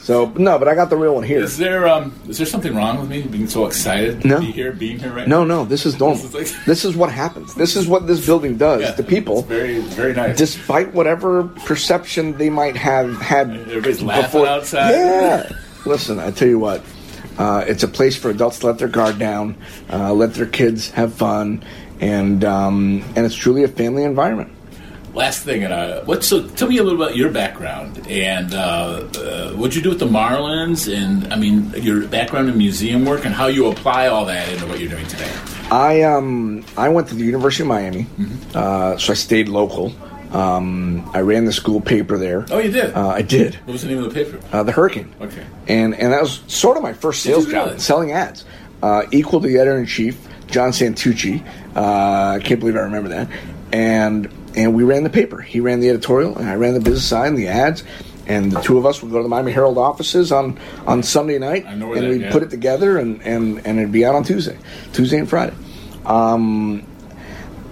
[0.00, 1.40] So no, but I got the real one here.
[1.40, 4.40] Is there um, is there something wrong with me being so excited to No.
[4.40, 5.44] be here, being here right No, now?
[5.44, 5.62] no.
[5.62, 6.16] No, this is normal.
[6.22, 7.54] This is like- this is what happens.
[7.54, 9.40] This is what this building does Yeah, to people.
[9.40, 10.38] It's very very nice.
[10.38, 14.90] despite whatever perception they might have had Everybody's laughing outside.
[14.92, 15.52] Yeah.
[15.84, 16.82] Listen, I tell you what,
[17.38, 19.54] uh, it's a place for adults to let their guard down,
[19.92, 21.62] uh, let their kids have fun,
[22.00, 24.50] and um, and it's truly a family environment.
[25.14, 26.22] Last thing, and uh, what?
[26.22, 28.58] So, tell me a little about your background and uh,
[29.18, 33.24] uh, what you do with the Marlins, and I mean your background in museum work
[33.24, 35.32] and how you apply all that into what you're doing today.
[35.72, 38.56] I um I went to the University of Miami, Mm-hmm.
[38.56, 39.92] uh, so I stayed local
[40.32, 42.46] Um, I ran the school paper there.
[42.50, 42.94] Oh, you did.
[42.94, 43.56] Uh, I did.
[43.66, 44.38] what was the name of the paper?
[44.52, 45.12] Uh, the Hurricane.
[45.20, 45.44] Okay.
[45.66, 47.78] And and that was sort of my first sales job, really?
[47.80, 48.44] selling ads.
[48.80, 51.44] Uh, equal to the editor in chief, John Santucci.
[51.74, 53.28] Uh, I can't believe I remember that.
[53.72, 55.40] And and we ran the paper.
[55.40, 57.84] He ran the editorial, and I ran the business side and the ads.
[58.26, 61.38] And the two of us would go to the Miami Herald offices on, on Sunday
[61.38, 64.14] night, I know where and we'd put it together, and, and, and it'd be out
[64.14, 64.56] on Tuesday,
[64.92, 65.56] Tuesday and Friday.
[66.06, 66.86] Um,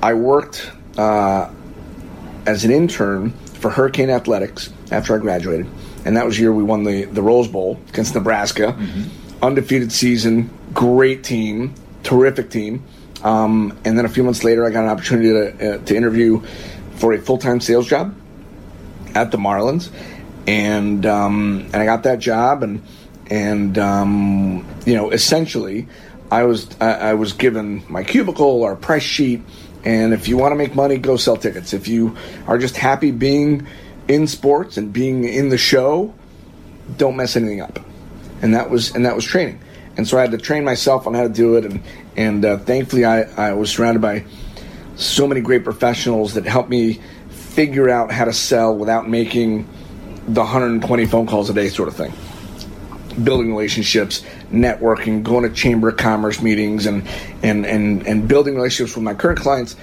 [0.02, 1.50] I worked uh,
[2.44, 5.68] as an intern for Hurricane Athletics after I graduated,
[6.04, 8.76] and that was the year we won the, the Rose Bowl against Nebraska.
[9.40, 12.82] Undefeated season, great team, terrific team.
[13.22, 16.40] Um, and then a few months later, I got an opportunity to, uh, to interview
[16.96, 18.14] for a full time sales job
[19.14, 19.90] at the Marlins,
[20.46, 22.82] and um, and I got that job, and
[23.30, 25.88] and um, you know essentially,
[26.30, 29.42] I was I, I was given my cubicle or price sheet,
[29.84, 31.72] and if you want to make money, go sell tickets.
[31.72, 33.66] If you are just happy being
[34.06, 36.14] in sports and being in the show,
[36.96, 37.80] don't mess anything up,
[38.42, 39.60] and that was and that was training,
[39.96, 41.82] and so I had to train myself on how to do it, and
[42.18, 44.24] and uh, thankfully I, I was surrounded by
[44.96, 47.00] so many great professionals that helped me
[47.30, 49.68] figure out how to sell without making
[50.26, 52.12] the 120 phone calls a day sort of thing.
[53.22, 57.08] Building relationships, networking, going to chamber of commerce meetings, and
[57.42, 59.76] and and and building relationships with my current clients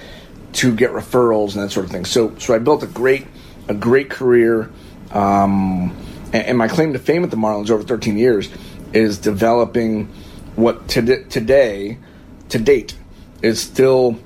[0.54, 2.04] to get referrals and that sort of thing.
[2.04, 3.26] So so I built a great
[3.68, 4.70] a great career.
[5.10, 5.96] Um,
[6.32, 8.50] and, and my claim to fame at the Marlins over 13 years
[8.92, 10.06] is developing
[10.56, 11.98] what to, today,
[12.50, 12.94] to date,
[13.42, 14.18] is still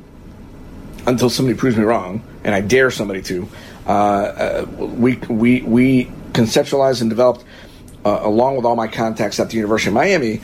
[1.06, 3.48] until somebody proves me wrong, and I dare somebody to.
[3.87, 7.44] Uh, uh, we we we conceptualized and developed,
[8.04, 10.40] uh, along with all my contacts at the University of Miami,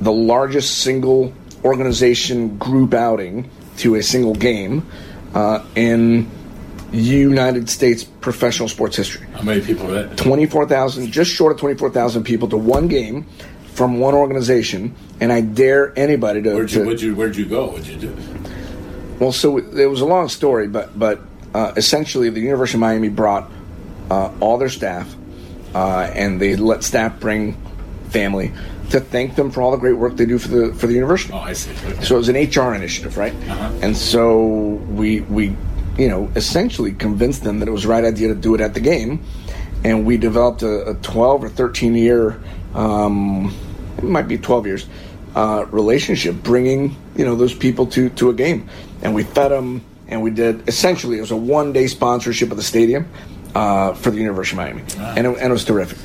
[0.00, 1.32] the largest single
[1.64, 4.86] organization group outing to a single game
[5.34, 6.30] uh, in
[6.92, 9.26] United States professional sports history.
[9.34, 10.16] How many people are that?
[10.16, 13.26] 24,000, just short of 24,000 people to one game
[13.80, 16.54] from one organization, and I dare anybody to.
[16.54, 17.68] Where'd you, to- where'd you, where'd you go?
[17.68, 18.14] What'd you do?
[19.18, 21.22] well, so it was a long story, but but
[21.54, 23.50] uh, essentially, the University of Miami brought
[24.10, 25.16] uh, all their staff,
[25.74, 27.56] uh, and they let staff bring
[28.10, 28.52] family
[28.90, 31.32] to thank them for all the great work they do for the for the university.
[31.32, 31.70] Oh, I see.
[31.70, 32.04] Okay.
[32.04, 33.32] So it was an HR initiative, right?
[33.32, 33.72] Uh-huh.
[33.80, 34.44] And so
[34.90, 35.56] we we
[35.96, 38.74] you know essentially convinced them that it was the right idea to do it at
[38.74, 39.24] the game,
[39.84, 42.38] and we developed a, a 12 or 13 year,
[42.74, 43.54] um,
[43.98, 44.86] it might be 12 years,
[45.34, 48.68] uh, relationship, bringing you know those people to to a game,
[49.02, 52.56] and we fed them, and we did essentially it was a one day sponsorship of
[52.56, 53.08] the stadium
[53.54, 54.82] uh, for the University of Miami,
[55.18, 55.98] and, it, and it was terrific.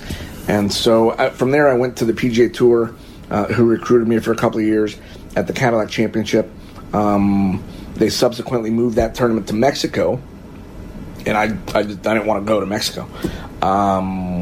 [0.48, 2.94] And so uh, from there, I went to the PGA Tour,
[3.32, 4.96] uh, who recruited me for a couple of years
[5.36, 6.50] at the Cadillac Championship.
[6.94, 7.64] Um,
[7.96, 10.22] they subsequently moved that tournament to Mexico,
[11.26, 13.08] and I, I, just- I didn't want to go to Mexico.
[13.64, 14.35] Um,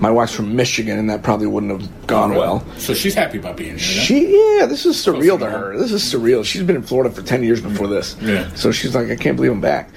[0.00, 2.64] my wife's from Michigan, and that probably wouldn't have gone well.
[2.78, 3.78] So she's happy about being here.
[3.78, 5.76] She, yeah, this is surreal to her.
[5.78, 6.44] This is surreal.
[6.44, 8.16] She's been in Florida for ten years before this.
[8.20, 8.52] Yeah.
[8.54, 9.90] So she's like, I can't believe I'm back.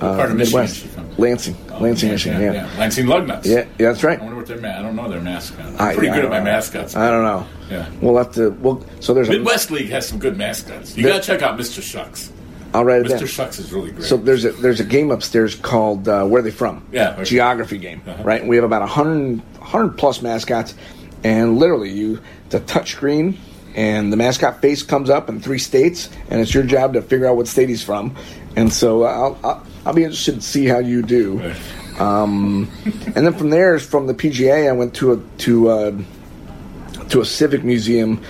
[0.00, 1.08] Uh, part of Michigan Midwest, is she from?
[1.18, 2.40] Lansing, Oh, Lansing, yeah, Michigan.
[2.40, 3.44] yeah, Yeah, Lansing Lugnuts.
[3.46, 4.20] yeah, yeah, that's right.
[4.20, 5.66] I wonder what their ma- I don't know their mascot.
[5.66, 6.94] I'm I- pretty good at my mascots.
[6.94, 7.44] I don't know.
[7.68, 7.88] Yeah.
[8.00, 8.50] We'll have to.
[8.50, 9.32] Well, so there's a.
[9.32, 10.96] Midwest League has some good mascots.
[10.96, 11.82] You There- gotta check out Mr.
[11.82, 12.30] Shucks.
[12.74, 13.18] I'll write it down.
[13.20, 13.26] Mr.
[13.28, 14.04] Shucks is really great.
[14.06, 16.86] So there's a there's a game upstairs called uh, Where Are They From?
[16.92, 17.24] Yeah, okay.
[17.24, 18.22] Geography game, Uh-huh.
[18.22, 18.40] right?
[18.40, 20.74] And we have about 100, 100 plus mascots,
[21.24, 23.38] and literally you it's a touch screen,
[23.74, 27.26] and the mascot face comes up in three states, and it's your job to figure
[27.26, 28.14] out what state he's from.
[28.56, 31.38] And so I'll I'll, I'll be interested to see how you do.
[31.38, 32.00] Right.
[32.00, 32.70] Um,
[33.16, 35.92] and then from there, from the PGA, I went to a to a,
[37.08, 38.22] to a civic museum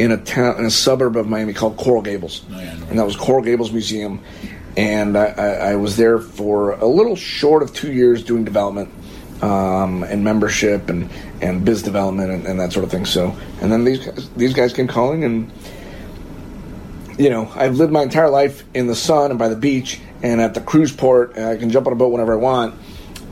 [0.00, 3.04] in a town in a suburb of Miami called Coral Gables, Oh, yeah, and that
[3.04, 4.20] was Coral Gables Museum.
[4.76, 8.88] And I, I, I was there for a little short of two years doing development
[9.42, 11.10] um, and membership and,
[11.42, 13.04] and biz development and, and that sort of thing.
[13.04, 15.52] So, and then these guys, these guys came calling, and
[17.18, 20.40] you know, I've lived my entire life in the sun and by the beach and
[20.40, 21.36] at the cruise port.
[21.36, 22.74] And I can jump on a boat whenever I want.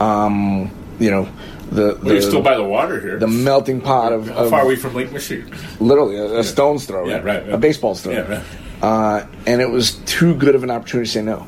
[0.00, 1.28] Um, you know,
[1.70, 3.18] the Well, you're still by the water here.
[3.18, 5.52] the melting pot of, How of far are we from Lake Michigan?
[5.80, 7.54] literally a, a stone's throw, Yeah, right, yeah.
[7.54, 8.12] a baseball's throw.
[8.12, 8.44] Yeah, right.
[8.82, 11.46] uh, and it was too good of an opportunity to say no.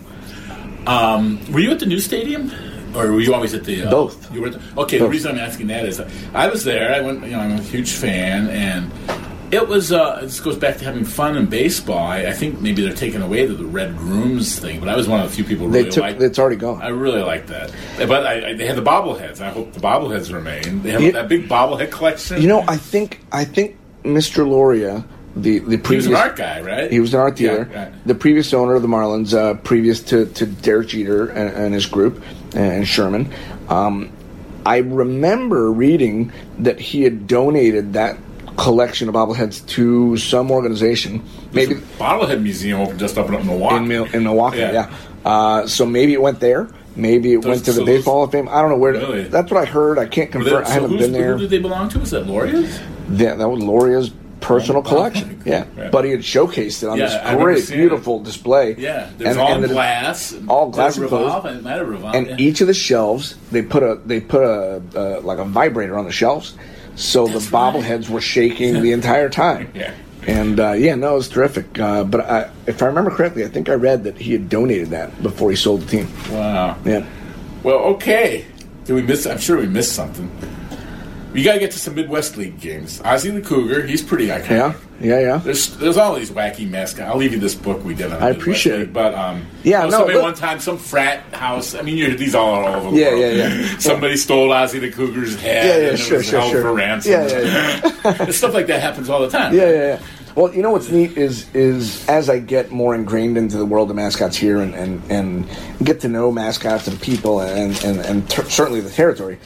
[1.52, 2.50] Were you at the new stadium,
[2.94, 4.32] or were you always at the uh, Both.
[4.34, 4.98] You were at the, okay.
[4.98, 6.92] The reason I'm asking that is uh, I was there.
[6.94, 7.22] I went.
[7.24, 8.90] You know, I'm a huge fan, and
[9.52, 9.90] it was.
[9.92, 11.98] Uh, this goes back to having fun in baseball.
[11.98, 15.08] I, I think maybe they're taking away the, the red rooms thing, but I was
[15.08, 16.20] one of the few people who They really took liked.
[16.22, 16.80] it's already gone.
[16.82, 17.72] I really like that.
[17.98, 19.40] But I, I, they had the bobbleheads.
[19.40, 20.82] I hope the bobbleheads remain.
[20.82, 21.10] They have Yeah.
[21.12, 22.40] that big bobblehead collection.
[22.40, 24.48] You know, I think I think Mr.
[24.48, 25.04] Loria,
[25.36, 26.90] the the He was previous an art guy, right?
[26.90, 27.64] he was an art Yeah, dealer.
[27.74, 28.06] right.
[28.06, 31.86] The previous owner of the Marlins, uh, previous to, to Derek Jeter and, and his
[31.86, 32.22] group
[32.54, 33.32] and Sherman.
[33.68, 34.10] Um,
[34.66, 38.18] I remember reading that he had donated that
[38.60, 43.76] collection of bobbleheads to some organization, maybe Bobblehead Museum opened just up in Milwaukee.
[43.76, 44.58] in, Mil- in Milwaukee.
[44.58, 44.72] Yeah.
[44.72, 44.94] Yeah.
[45.24, 46.68] Uh, so maybe it went there.
[46.96, 48.48] Maybe it went to the so Baseball Hall of Fame.
[48.48, 48.92] I don't know where.
[48.92, 49.22] Really?
[49.24, 49.98] That's what I heard.
[49.98, 50.64] I can't confirm.
[50.64, 51.34] I so haven't who's- been there.
[51.34, 51.98] Who did they belong to?
[52.00, 52.78] Was that Loria's?
[53.12, 55.40] Yeah, that was Loria's personal Oh, collection.
[55.44, 55.90] Yeah, Right.
[55.90, 57.82] but he had showcased it on Yeah, this great, seeing it.
[57.82, 58.74] beautiful display.
[58.78, 60.34] Yeah, there's And- all and the- glass.
[60.48, 61.44] all glass revolve?
[61.44, 62.16] Have revolved.
[62.16, 62.36] and yeah.
[62.38, 66.06] each of the shelves they put a they put a uh, like a vibrator on
[66.06, 66.54] the shelves,
[66.96, 67.74] so That's the right.
[67.74, 69.70] bobbleheads were shaking the entire time.
[69.74, 69.94] Yeah.
[70.26, 71.78] And uh, yeah, no, it was terrific.
[71.78, 74.90] Uh, but I, if I remember correctly, I think I read that he had donated
[74.90, 76.08] that before he sold the team.
[76.30, 76.76] Wow.
[76.84, 77.06] Yeah.
[77.62, 78.44] Well, okay.
[78.84, 79.26] Did we miss?
[79.26, 80.30] I'm sure we missed something.
[81.32, 82.98] We got to get to some Midwest League games.
[83.00, 84.50] Ozzy the Cougar, he's pretty iconic.
[84.50, 84.74] Yeah.
[85.00, 85.20] Yeah.
[85.20, 85.36] Yeah.
[85.38, 87.08] There's there's all these wacky mascots.
[87.08, 88.10] I'll leave you this book we did on.
[88.10, 88.92] the I Midwest appreciate League, it.
[88.92, 91.74] But um, Yeah, no, somebody look- one time some frat house.
[91.74, 93.20] I mean, you these all are all over the Yeah, world.
[93.20, 93.66] yeah, yeah.
[93.78, 95.64] Somebody stole Ozzy the Cougar's head.
[95.66, 96.62] Yeah, yeah, and it was sure, held sure.
[96.62, 97.12] for ransom.
[97.12, 99.54] Yeah, yeah, And stuff like that happens all the time.
[99.54, 100.00] Yeah, yeah, yeah.
[100.36, 103.90] Well, you know what's neat is is as I get more ingrained into the world
[103.90, 105.48] of mascots here and and, and
[105.82, 109.38] get to know mascots and people and and, and ter- certainly the territory.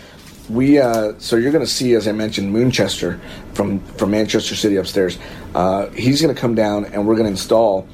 [0.50, 3.18] We uh, so you're going to see, as I mentioned, Moonchester
[3.54, 5.18] from from Manchester City upstairs.
[5.54, 7.88] Uh, he's going to come down and we're going to install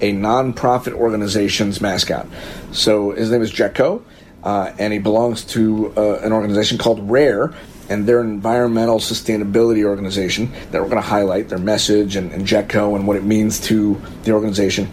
[0.00, 2.26] a non-profit organization's mascot.
[2.72, 4.04] So his name is Jacko,
[4.44, 7.54] uh, and he belongs to uh, an organization called Rare,
[7.88, 12.46] and they're an environmental sustainability organization that we're going to highlight their message and, and
[12.46, 14.88] Jacko and what it means to the organization.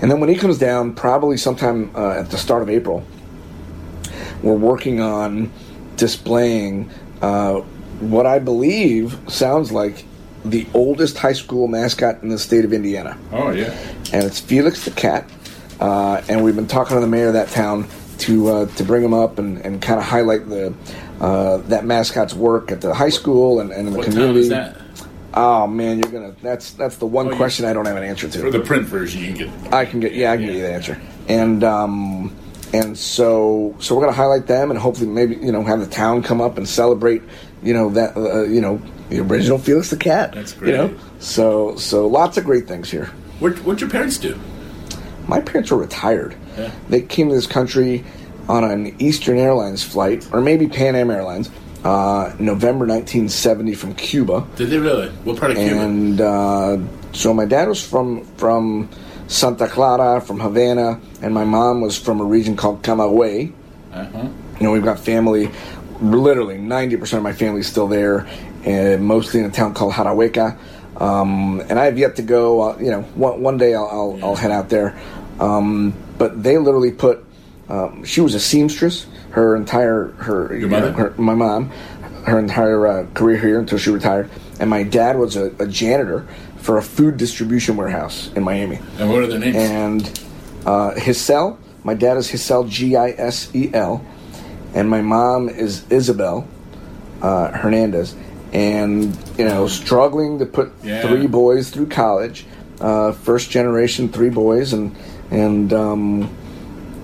[0.00, 3.04] And then when he comes down, probably sometime uh, at the start of April,
[4.42, 5.52] we're working on
[5.98, 6.90] displaying
[7.20, 7.56] uh,
[8.00, 10.04] what I believe sounds like
[10.44, 13.76] the oldest high school mascot in the state of Indiana Oh yeah.
[14.12, 15.28] and it's Felix the cat.
[15.80, 17.86] Uh, and we've been talking to the mayor of that town
[18.18, 20.72] to uh, to bring him up and, and kind of highlight the
[21.20, 24.40] uh, that mascot's work at the high school and, and in the What time community.
[24.40, 24.76] is that?
[25.34, 28.28] Oh man, you're gonna that's that's the one Oh, question I don't have an answer
[28.28, 28.38] to.
[28.40, 29.72] For the print version, you can get.
[29.74, 31.00] I can get yeah, I can get you the answer.
[31.28, 32.17] And um,
[32.72, 36.22] and so so we're gonna highlight them and hopefully maybe you know have the town
[36.22, 37.22] come up and celebrate
[37.62, 40.32] you know that uh, you know the original Felix the cat.
[40.32, 40.72] That's great.
[40.72, 43.06] You know, so so lots of great things here.
[43.38, 44.38] What What'd your parents do?
[45.26, 46.36] My parents were retired.
[46.56, 46.70] Yeah.
[46.88, 48.04] They came to this country
[48.48, 51.50] on an Eastern Airlines flight, or maybe Pan Am Airlines,
[51.84, 54.46] uh, November 1970 from Cuba.
[54.56, 55.08] Did they really?
[55.24, 55.80] What part of Cuba?
[55.80, 56.78] And uh,
[57.12, 58.88] so my dad was from from
[59.28, 63.52] Santa Clara, from Havana, and my mom was from a region called Camagüey.
[63.92, 64.28] Uh-huh.
[64.58, 65.50] You know, we've got family.
[66.00, 68.26] Literally, 90% of my family is still there,
[68.64, 70.56] and mostly in a town called Jarahueca.
[71.00, 72.70] Um, and I have yet to go.
[72.70, 74.98] Uh, you know, one, one day I'll, I'll, I'll head out there.
[75.38, 77.24] Um, but they literally put.
[77.68, 79.06] Um, she was a seamstress.
[79.30, 80.90] Her entire her, you mother?
[80.90, 81.70] know, her my mom,
[82.24, 84.30] her entire uh, career here until she retired.
[84.58, 86.26] And my dad was a, a janitor
[86.60, 89.56] for a food distribution warehouse in Miami And what are their names?
[89.56, 90.20] and
[90.66, 91.56] uh, Gisel.
[91.84, 94.04] My dad is Gisel, G I S E L,
[94.74, 96.46] and my mom is Isabel
[97.22, 98.14] uh, Hernandez.
[98.52, 101.02] And you know, struggling to put Yeah.
[101.02, 102.46] three boys through college,
[102.80, 104.96] uh, first generation, three boys, and
[105.30, 106.34] and um,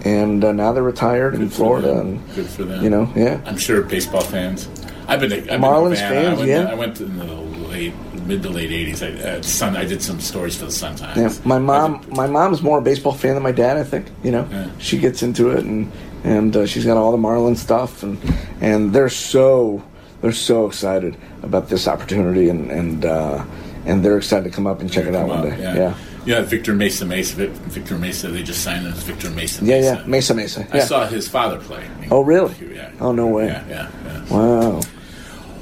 [0.04, 2.06] and uh, now they're retired in Good for Florida, them.
[2.06, 2.82] and Good for them.
[2.82, 3.40] you know, yeah.
[3.46, 4.68] I'm sure baseball fans.
[5.06, 5.30] I've been.
[5.30, 6.14] To, I've been Marlins Havana.
[6.14, 6.64] fans, I went, yeah.
[6.70, 7.24] I went in the
[7.68, 7.92] late,
[8.26, 9.02] mid to late '80s.
[9.02, 9.76] I, uh, Sun.
[9.76, 11.16] I did some stories for the Sun Times.
[11.38, 13.76] Yeah, my mom, did- my mom's more a baseball fan than my dad.
[13.76, 14.68] I think you know Yeah.
[14.78, 15.90] she gets into it, and
[16.24, 18.18] and uh, she's got all the Marlin stuff, and
[18.60, 19.82] and they're so
[20.22, 23.44] they're so excited about this opportunity, and and uh,
[23.86, 25.62] and they're excited to come up and check it out one up, day.
[25.62, 25.74] Yeah.
[25.76, 25.94] Yeah,
[26.26, 26.40] yeah.
[26.42, 27.46] Victor Mesa Mesa.
[27.48, 28.28] Victor Mesa.
[28.28, 29.62] They just signed him as Victor Mesa.
[29.64, 29.94] yeah, Mesa.
[30.00, 30.06] yeah.
[30.06, 30.66] Mesa, Mesa.
[30.72, 31.84] I saw his father play.
[32.10, 32.54] Oh, really?
[32.74, 32.90] Yeah.
[33.00, 33.46] Oh, no way.
[33.48, 34.24] Yeah, yeah, yeah.
[34.34, 34.80] Wow.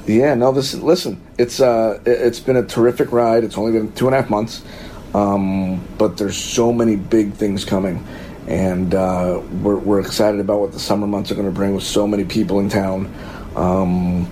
[0.05, 0.51] Yeah, no.
[0.51, 1.21] This listen.
[1.37, 3.43] It's uh, it- it's been a terrific ride.
[3.43, 4.61] It's only been two and a half months,
[5.13, 8.05] um, but there's so many big things coming,
[8.47, 11.85] and uh, we're we're excited about what the summer months are going to bring with
[11.85, 13.13] so many people in town,
[13.55, 14.27] um,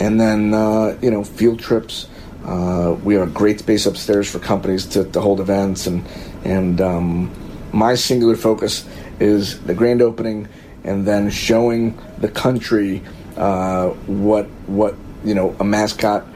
[0.00, 2.08] and then uh, you know field trips.
[2.44, 6.04] Uh, we have a great space upstairs for companies to, to hold events, and
[6.44, 7.30] and um,
[7.72, 8.84] my singular focus
[9.20, 10.48] is the grand opening,
[10.82, 13.00] and then showing the country
[13.36, 16.26] uh, what what you know a mascot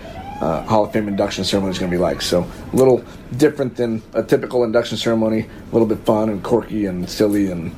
[0.40, 2.22] uh, Hall of Fame induction ceremony is going to be like.
[2.22, 3.04] So a little
[3.36, 7.74] different than a typical induction ceremony, a little bit fun and quirky and silly, and